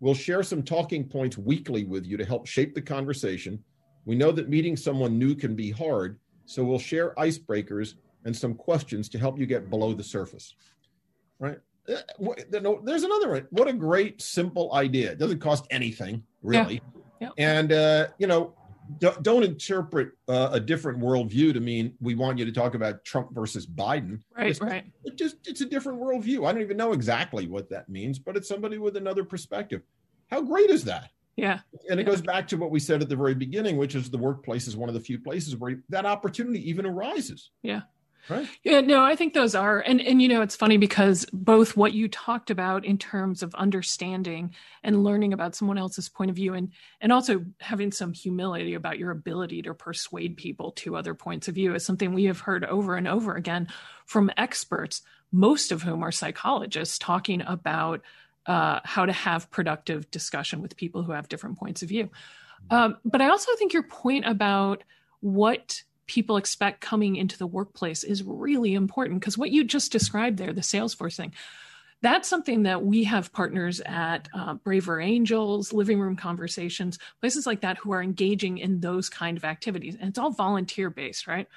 [0.00, 3.62] We'll share some talking points weekly with you to help shape the conversation
[4.06, 7.94] we know that meeting someone new can be hard, so we'll share icebreakers
[8.24, 10.54] and some questions to help you get below the surface.
[11.38, 11.58] Right?
[11.88, 12.34] Uh,
[12.84, 13.46] there's another one.
[13.50, 15.10] What a great, simple idea.
[15.10, 16.80] It doesn't cost anything, really.
[17.20, 17.28] Yeah.
[17.36, 17.58] Yeah.
[17.58, 18.54] And, uh, you know,
[18.98, 23.34] don't interpret uh, a different worldview to mean we want you to talk about Trump
[23.34, 24.20] versus Biden.
[24.36, 24.84] Right, it's, right.
[25.04, 26.46] It just it's a different worldview.
[26.46, 29.82] I don't even know exactly what that means, but it's somebody with another perspective.
[30.30, 31.10] How great is that?
[31.36, 31.60] Yeah.
[31.90, 32.12] And it yeah.
[32.12, 34.76] goes back to what we said at the very beginning, which is the workplace is
[34.76, 37.50] one of the few places where that opportunity even arises.
[37.62, 37.82] Yeah.
[38.28, 38.48] Right.
[38.64, 41.92] Yeah, no, I think those are and and you know it's funny because both what
[41.92, 44.52] you talked about in terms of understanding
[44.82, 48.98] and learning about someone else's point of view and and also having some humility about
[48.98, 52.64] your ability to persuade people to other points of view is something we have heard
[52.64, 53.68] over and over again
[54.06, 55.02] from experts
[55.32, 58.00] most of whom are psychologists talking about
[58.46, 62.10] uh, how to have productive discussion with people who have different points of view.
[62.70, 64.82] Um, but I also think your point about
[65.20, 70.38] what people expect coming into the workplace is really important because what you just described
[70.38, 71.32] there, the Salesforce thing,
[72.02, 77.62] that's something that we have partners at uh, Braver Angels, Living Room Conversations, places like
[77.62, 79.96] that who are engaging in those kind of activities.
[79.98, 81.48] And it's all volunteer based, right?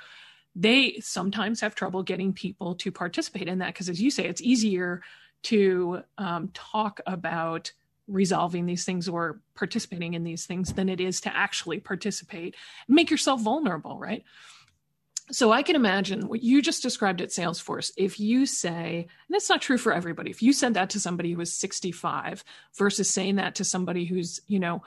[0.55, 4.41] They sometimes have trouble getting people to participate in that because, as you say, it's
[4.41, 5.01] easier
[5.43, 7.71] to um, talk about
[8.09, 12.55] resolving these things or participating in these things than it is to actually participate.
[12.87, 14.23] Make yourself vulnerable, right?
[15.31, 17.91] So I can imagine what you just described at Salesforce.
[17.97, 21.33] If you say, and it's not true for everybody, if you said that to somebody
[21.33, 22.43] who is 65
[22.75, 24.81] versus saying that to somebody who's, you know,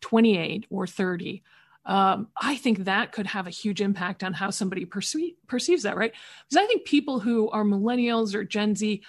[0.00, 1.42] 28 or 30,
[1.84, 5.96] um, I think that could have a huge impact on how somebody perce- perceives that,
[5.96, 6.12] right?
[6.48, 9.02] Because I think people who are millennials or Gen Z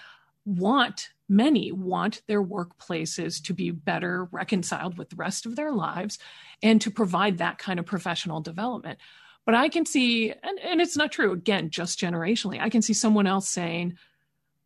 [0.46, 6.18] want, many want their workplaces to be better reconciled with the rest of their lives
[6.62, 9.00] and to provide that kind of professional development.
[9.46, 12.94] But I can see, and, and it's not true, again, just generationally, I can see
[12.94, 13.98] someone else saying,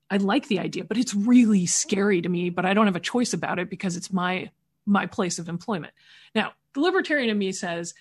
[0.10, 3.02] I like the idea, but it's really scary to me, but I don't have a
[3.02, 4.52] choice about it because it's my
[4.86, 5.94] my place of employment.
[6.36, 7.94] Now, the libertarian in me says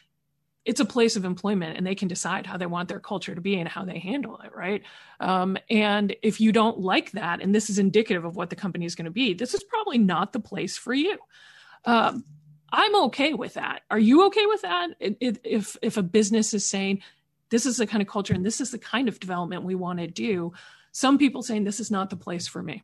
[0.65, 3.41] it's a place of employment and they can decide how they want their culture to
[3.41, 4.83] be and how they handle it, right?
[5.19, 8.85] Um, and if you don't like that, and this is indicative of what the company
[8.85, 11.19] is going to be, this is probably not the place for you.
[11.85, 12.25] Um,
[12.71, 13.83] I'm okay with that.
[13.91, 14.91] Are you okay with that?
[15.01, 17.03] if if a business is saying
[17.51, 19.99] this is the kind of culture and this is the kind of development we want
[19.99, 20.53] to do,
[20.93, 22.83] some people saying this is not the place for me.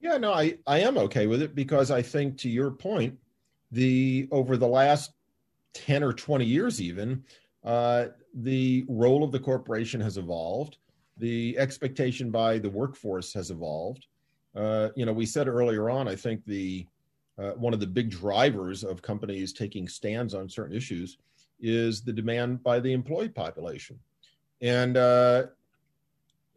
[0.00, 3.18] Yeah, no, I I am okay with it because I think to your point,
[3.72, 5.12] the over the last
[5.74, 7.24] 10 or 20 years even,
[7.64, 10.78] uh, the role of the corporation has evolved.
[11.16, 14.06] The expectation by the workforce has evolved.
[14.54, 16.86] Uh, you know, we said earlier on, I think the
[17.38, 21.18] uh, one of the big drivers of companies taking stands on certain issues
[21.60, 23.98] is the demand by the employee population.
[24.60, 25.44] And, uh,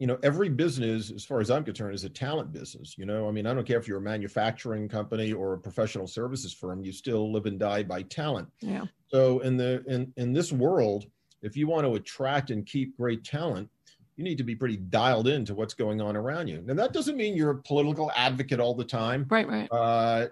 [0.02, 2.98] you know, every business, as far as I'm concerned, is a talent business.
[2.98, 6.08] You know, I mean, I don't care if you're a manufacturing company or a professional
[6.08, 8.48] services firm, you still live and die by talent.
[8.58, 8.86] Yeah.
[9.06, 11.06] So in the in, in this world,
[11.40, 13.70] if you want to attract and keep great talent,
[14.16, 16.64] you need to be pretty dialed into what's going on around you.
[16.66, 19.24] And that doesn't mean you're a political advocate all the time.
[19.30, 19.68] Right, right.
[19.70, 20.26] Uh,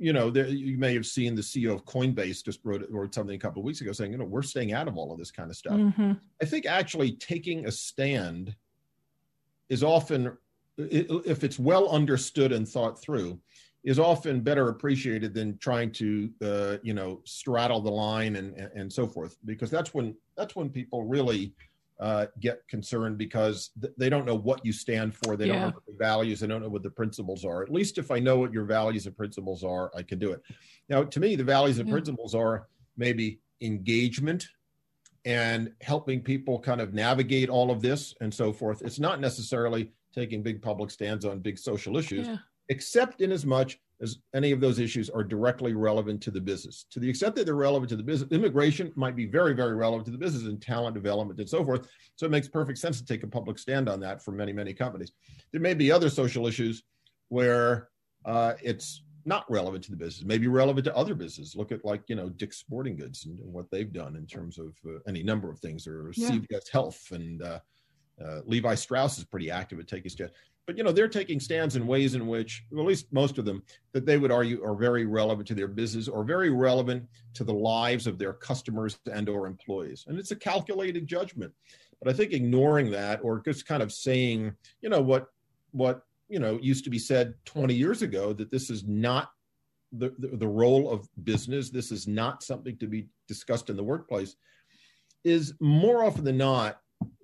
[0.00, 3.36] you know, there, you may have seen the CEO of Coinbase just wrote, wrote something
[3.36, 5.30] a couple of weeks ago saying, you know, we're staying out of all of this
[5.30, 5.74] kind of stuff.
[5.74, 6.12] Mm-hmm.
[6.42, 8.56] I think actually taking a stand
[9.70, 10.36] is often,
[10.76, 13.40] if it's well understood and thought through,
[13.82, 18.92] is often better appreciated than trying to, uh, you know, straddle the line and, and,
[18.92, 21.54] so forth, because that's when that's when people really
[21.98, 25.36] uh, get concerned because th- they don't know what you stand for.
[25.36, 25.52] They yeah.
[25.52, 26.40] don't know what the values.
[26.40, 27.62] They don't know what the principles are.
[27.62, 30.42] At least if I know what your values and principles are, I can do it.
[30.88, 31.94] Now, to me, the values and yeah.
[31.94, 32.66] principles are
[32.96, 34.46] maybe engagement
[35.24, 38.82] and helping people kind of navigate all of this and so forth.
[38.82, 42.36] It's not necessarily taking big public stands on big social issues, yeah.
[42.68, 46.86] except in as much as any of those issues are directly relevant to the business.
[46.90, 50.06] To the extent that they're relevant to the business, immigration might be very, very relevant
[50.06, 51.86] to the business and talent development and so forth.
[52.16, 54.72] So it makes perfect sense to take a public stand on that for many, many
[54.72, 55.12] companies.
[55.52, 56.82] There may be other social issues
[57.28, 57.90] where
[58.24, 61.56] uh, it's not relevant to the business, maybe relevant to other businesses.
[61.56, 64.58] Look at like, you know, Dick's Sporting Goods and, and what they've done in terms
[64.58, 66.30] of uh, any number of things or yeah.
[66.30, 67.60] CVS Health and uh,
[68.24, 70.32] uh, Levi Strauss is pretty active at taking steps
[70.70, 73.44] but you know they're taking stands in ways in which well, at least most of
[73.44, 73.60] them
[73.92, 77.04] that they would argue are very relevant to their business or very relevant
[77.34, 81.52] to the lives of their customers and or employees and it's a calculated judgment
[82.00, 85.26] but i think ignoring that or just kind of saying you know what
[85.72, 89.30] what you know used to be said 20 years ago that this is not
[89.92, 93.82] the, the, the role of business this is not something to be discussed in the
[93.82, 94.36] workplace
[95.24, 96.80] is more often than not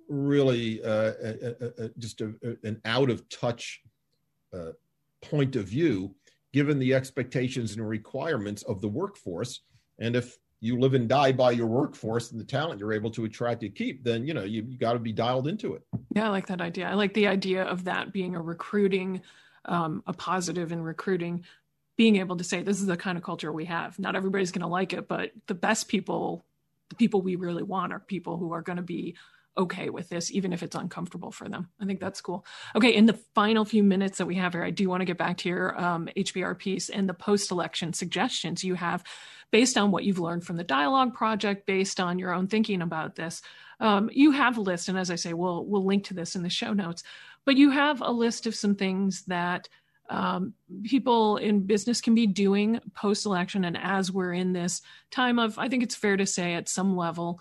[0.09, 2.33] really uh, a, a, just a,
[2.63, 3.81] an out of touch
[4.53, 4.71] uh,
[5.21, 6.15] point of view,
[6.53, 9.61] given the expectations and requirements of the workforce.
[9.99, 13.25] And if you live and die by your workforce and the talent you're able to
[13.25, 15.83] attract and keep, then you know you, you got to be dialed into it.
[16.15, 16.87] Yeah, I like that idea.
[16.89, 19.21] I like the idea of that being a recruiting,
[19.65, 21.43] um, a positive in recruiting,
[21.95, 23.99] being able to say this is the kind of culture we have.
[23.99, 26.43] Not everybody's going to like it, but the best people,
[26.89, 29.15] the people we really want, are people who are going to be
[29.57, 31.69] okay with this, even if it's uncomfortable for them.
[31.79, 32.45] I think that's cool.
[32.75, 35.17] Okay, in the final few minutes that we have here, I do want to get
[35.17, 39.03] back to your um, HBR piece and the post election suggestions you have
[39.51, 43.15] based on what you've learned from the dialogue project, based on your own thinking about
[43.15, 43.41] this.
[43.79, 46.43] Um, you have a list, and as I say, we'll we'll link to this in
[46.43, 47.03] the show notes.
[47.45, 49.69] But you have a list of some things that
[50.09, 50.53] um,
[50.83, 54.81] people in business can be doing post election, and as we're in this
[55.11, 57.39] time of, I think it's fair to say, at some level,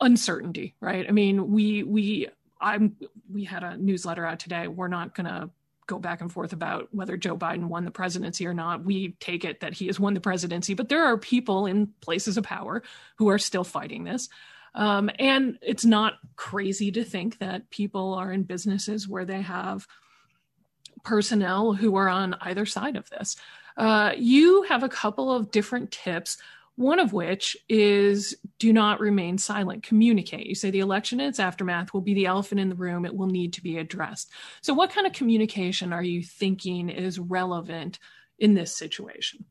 [0.00, 1.06] uncertainty, right?
[1.08, 2.28] I mean, we we
[2.60, 2.96] I'm
[3.32, 4.68] we had a newsletter out today.
[4.68, 5.50] We're not going to
[5.86, 8.84] go back and forth about whether Joe Biden won the presidency or not.
[8.84, 12.36] We take it that he has won the presidency, but there are people in places
[12.36, 12.82] of power
[13.16, 14.28] who are still fighting this.
[14.74, 19.88] Um, and it's not crazy to think that people are in businesses where they have
[21.02, 23.36] personnel who are on either side of this.
[23.76, 26.38] Uh, you have a couple of different tips
[26.80, 30.46] one of which is do not remain silent, communicate.
[30.46, 33.14] You say the election and its aftermath will be the elephant in the room, it
[33.14, 34.30] will need to be addressed.
[34.62, 37.98] So, what kind of communication are you thinking is relevant
[38.38, 39.44] in this situation?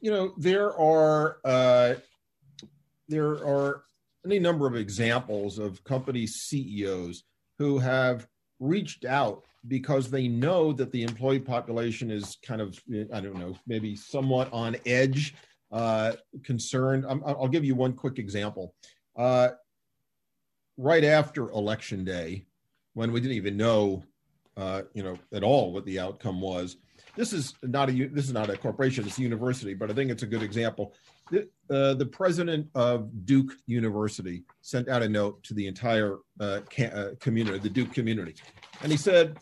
[0.00, 1.94] You know, there are uh,
[3.06, 3.84] there are
[4.26, 7.22] any number of examples of company CEOs
[7.58, 8.26] who have
[8.58, 12.76] reached out because they know that the employee population is kind of
[13.12, 15.34] I don't know maybe somewhat on edge
[15.70, 16.12] uh,
[16.44, 17.04] concerned.
[17.06, 18.74] i will give you one quick example.
[19.16, 19.50] Uh,
[20.76, 22.46] right after election day,
[22.94, 24.02] when we didn't even know,
[24.56, 26.76] uh, you know, at all what the outcome was.
[27.16, 30.10] This is not a this is not a corporation; it's a university, but I think
[30.10, 30.94] it's a good example.
[31.30, 36.60] The, uh, the president of Duke University sent out a note to the entire uh,
[36.70, 38.36] ca- uh, community, the Duke community,
[38.82, 39.38] and he said,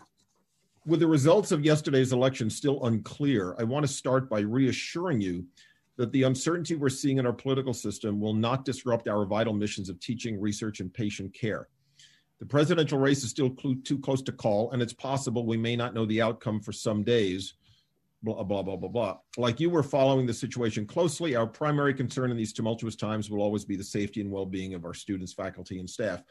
[0.87, 5.47] "With the results of yesterday's election still unclear, I want to start by reassuring you
[5.97, 9.89] that the uncertainty we're seeing in our political system will not disrupt our vital missions
[9.89, 11.69] of teaching, research, and patient care.
[12.39, 15.75] The presidential race is still cl- too close to call, and it's possible we may
[15.75, 17.55] not know the outcome for some days.
[18.23, 19.19] Blah, blah, blah, blah, blah.
[19.39, 23.41] Like you were following the situation closely, our primary concern in these tumultuous times will
[23.41, 26.23] always be the safety and well being of our students, faculty, and staff.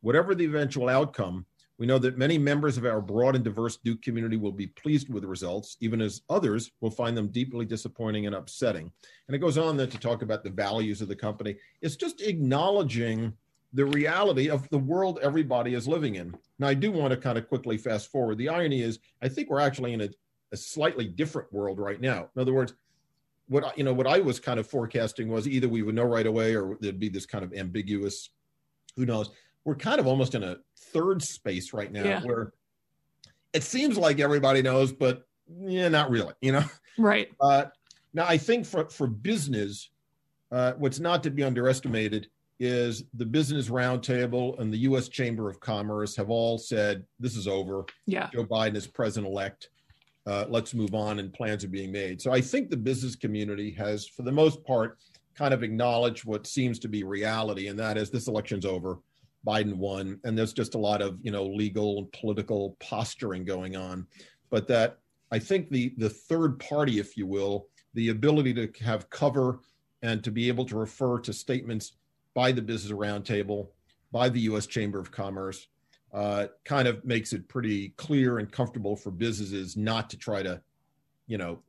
[0.00, 1.46] Whatever the eventual outcome,
[1.82, 5.12] we know that many members of our broad and diverse Duke community will be pleased
[5.12, 8.88] with the results, even as others will find them deeply disappointing and upsetting.
[9.26, 11.56] And it goes on then to talk about the values of the company.
[11.80, 13.32] It's just acknowledging
[13.72, 16.32] the reality of the world everybody is living in.
[16.60, 18.38] Now, I do want to kind of quickly fast forward.
[18.38, 20.08] The irony is, I think we're actually in a,
[20.52, 22.28] a slightly different world right now.
[22.36, 22.74] In other words,
[23.48, 26.28] what you know, what I was kind of forecasting was either we would know right
[26.28, 28.30] away, or there'd be this kind of ambiguous,
[28.94, 29.30] who knows
[29.64, 30.56] we're kind of almost in a
[30.92, 32.22] third space right now yeah.
[32.22, 32.52] where
[33.52, 35.26] it seems like everybody knows, but
[35.60, 36.64] yeah, not really, you know?
[36.98, 37.30] Right.
[37.40, 37.66] Uh,
[38.14, 39.88] now, I think for, for business,
[40.50, 42.28] uh, what's not to be underestimated
[42.60, 45.08] is the Business Roundtable and the U.S.
[45.08, 47.84] Chamber of Commerce have all said this is over.
[48.06, 48.28] Yeah.
[48.32, 49.70] Joe Biden is president elect.
[50.26, 52.20] Uh, let's move on, and plans are being made.
[52.20, 54.98] So I think the business community has, for the most part,
[55.34, 58.98] kind of acknowledged what seems to be reality, and that is this election's over.
[59.46, 63.76] Biden won, and there's just a lot of you know legal and political posturing going
[63.76, 64.06] on.
[64.50, 64.98] But that
[65.30, 69.60] I think the the third party, if you will, the ability to have cover
[70.02, 71.92] and to be able to refer to statements
[72.34, 73.68] by the Business Roundtable,
[74.10, 74.66] by the U.S.
[74.66, 75.68] Chamber of Commerce,
[76.12, 80.60] uh, kind of makes it pretty clear and comfortable for businesses not to try to,
[81.26, 81.60] you know,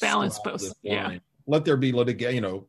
[0.00, 0.72] balance both.
[0.82, 1.18] Yeah.
[1.46, 2.34] Let there be litigation.
[2.34, 2.66] You know,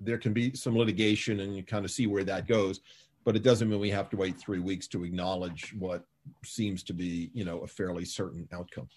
[0.00, 2.80] there can be some litigation, and you kind of see where that goes
[3.24, 6.04] but it doesn't mean we have to wait three weeks to acknowledge what
[6.44, 8.88] seems to be, you know, a fairly certain outcome.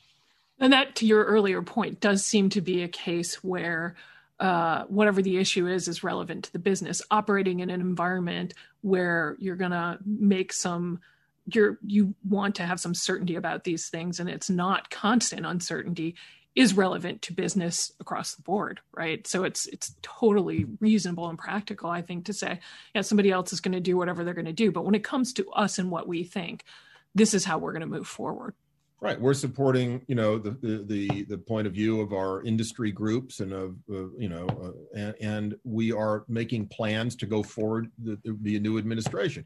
[0.60, 3.96] And that, to your earlier point, does seem to be a case where
[4.40, 7.02] uh, whatever the issue is is relevant to the business.
[7.12, 11.00] Operating in an environment where you're going to make some,
[11.54, 16.16] you're you want to have some certainty about these things, and it's not constant uncertainty
[16.56, 19.26] is relevant to business across the board right?
[19.28, 22.60] So it's it's totally reasonable and practical i think to say
[22.94, 24.72] yeah somebody else is going to do whatever they're going to do.
[24.72, 26.64] But when it comes to us and what we think
[27.16, 28.54] this is how we're going to move forward.
[29.02, 29.20] Right.
[29.20, 33.40] We're supporting you know the the the, the point of view of our industry groups
[33.40, 37.92] and of uh, you know uh, and, and, we are making plans to go forward
[38.04, 39.46] the, the new administration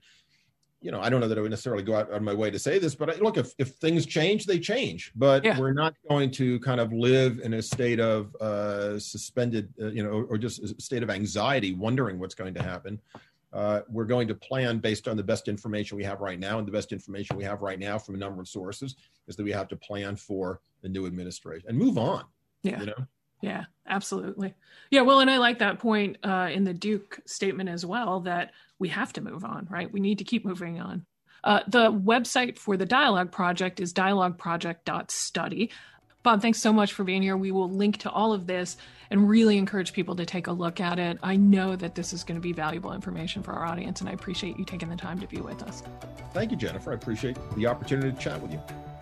[0.85, 2.59] you know, I don't know that I would necessarily go out on my way to
[2.59, 5.11] say this, but I, look, if, if things change, they change.
[5.15, 5.59] But yeah.
[5.59, 10.03] we're not going to kind of live in a state of uh, suspended, uh, you
[10.03, 13.01] know, or just a state of anxiety, wondering what's going to happen.
[13.51, 16.67] Uh, we're going to plan based on the best information we have right now, and
[16.67, 18.95] the best information we have right now from a number of sources
[19.27, 22.25] is that we have to plan for the new administration and move on.
[22.61, 22.79] Yeah.
[22.79, 23.07] You know?
[23.41, 24.53] Yeah, absolutely.
[24.89, 28.51] Yeah, well, and I like that point uh, in the Duke statement as well that
[28.79, 29.91] we have to move on, right?
[29.91, 31.05] We need to keep moving on.
[31.43, 35.69] Uh, the website for the Dialogue Project is dialogueproject.study.
[36.23, 37.37] Bob, thanks so much for being here.
[37.37, 38.77] We will link to all of this
[39.11, 41.19] and really encourage people to take a look at it.
[41.21, 44.13] I know that this is going to be valuable information for our audience, and I
[44.13, 45.83] appreciate you taking the time to be with us.
[46.33, 46.91] Thank you, Jennifer.
[46.91, 48.94] I appreciate the opportunity to chat with you.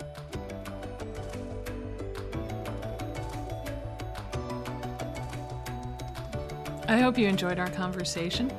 [6.86, 8.52] I hope you enjoyed our conversation.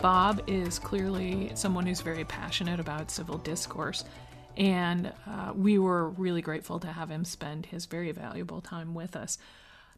[0.00, 4.04] Bob is clearly someone who's very passionate about civil discourse.
[4.56, 9.16] And uh, we were really grateful to have him spend his very valuable time with
[9.16, 9.36] us.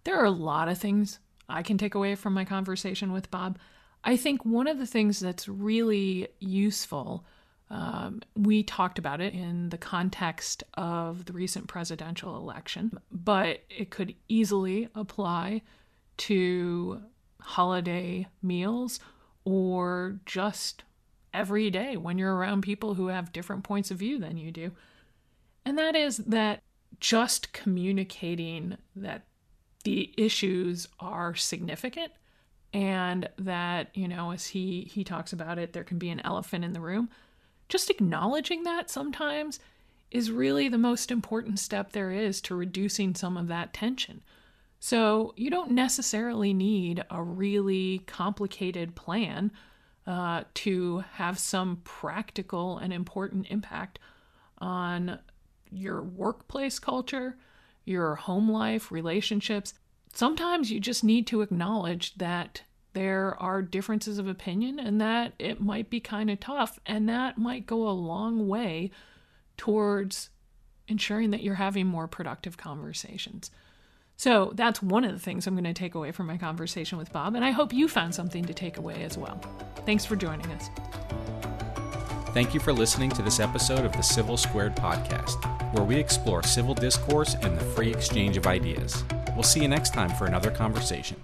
[0.05, 3.59] There are a lot of things I can take away from my conversation with Bob.
[4.03, 7.27] I think one of the things that's really useful,
[7.69, 13.91] um, we talked about it in the context of the recent presidential election, but it
[13.91, 15.61] could easily apply
[16.17, 17.03] to
[17.45, 18.99] holiday meals
[19.45, 20.83] or just
[21.33, 24.73] every day when you're around people who have different points of view than you do.
[25.65, 26.63] And that is that
[27.01, 29.27] just communicating that
[29.85, 32.13] the issues are significant
[32.73, 36.65] and that, you know, as he he talks about it, there can be an elephant
[36.65, 37.09] in the room.
[37.69, 39.61] Just acknowledging that sometimes
[40.11, 44.23] is really the most important step there is to reducing some of that tension.
[44.87, 49.51] So, you don't necessarily need a really complicated plan
[50.07, 53.99] uh, to have some practical and important impact
[54.59, 55.21] on
[55.71, 57.39] your workplace culture,
[57.87, 59.73] your home life, relationships.
[60.13, 62.61] Sometimes you just need to acknowledge that
[62.93, 67.39] there are differences of opinion and that it might be kind of tough, and that
[67.39, 68.91] might go a long way
[69.57, 70.29] towards
[70.89, 73.51] ensuring that you're having more productive conversations.
[74.17, 77.13] So that's one of the things I'm going to take away from my conversation with
[77.13, 79.41] Bob, and I hope you found something to take away as well.
[79.85, 80.71] Thanks for joining us.
[82.33, 86.43] Thank you for listening to this episode of the Civil Squared podcast, where we explore
[86.43, 89.05] civil discourse and the free exchange of ideas.
[89.35, 91.17] We'll see you next time for another conversation.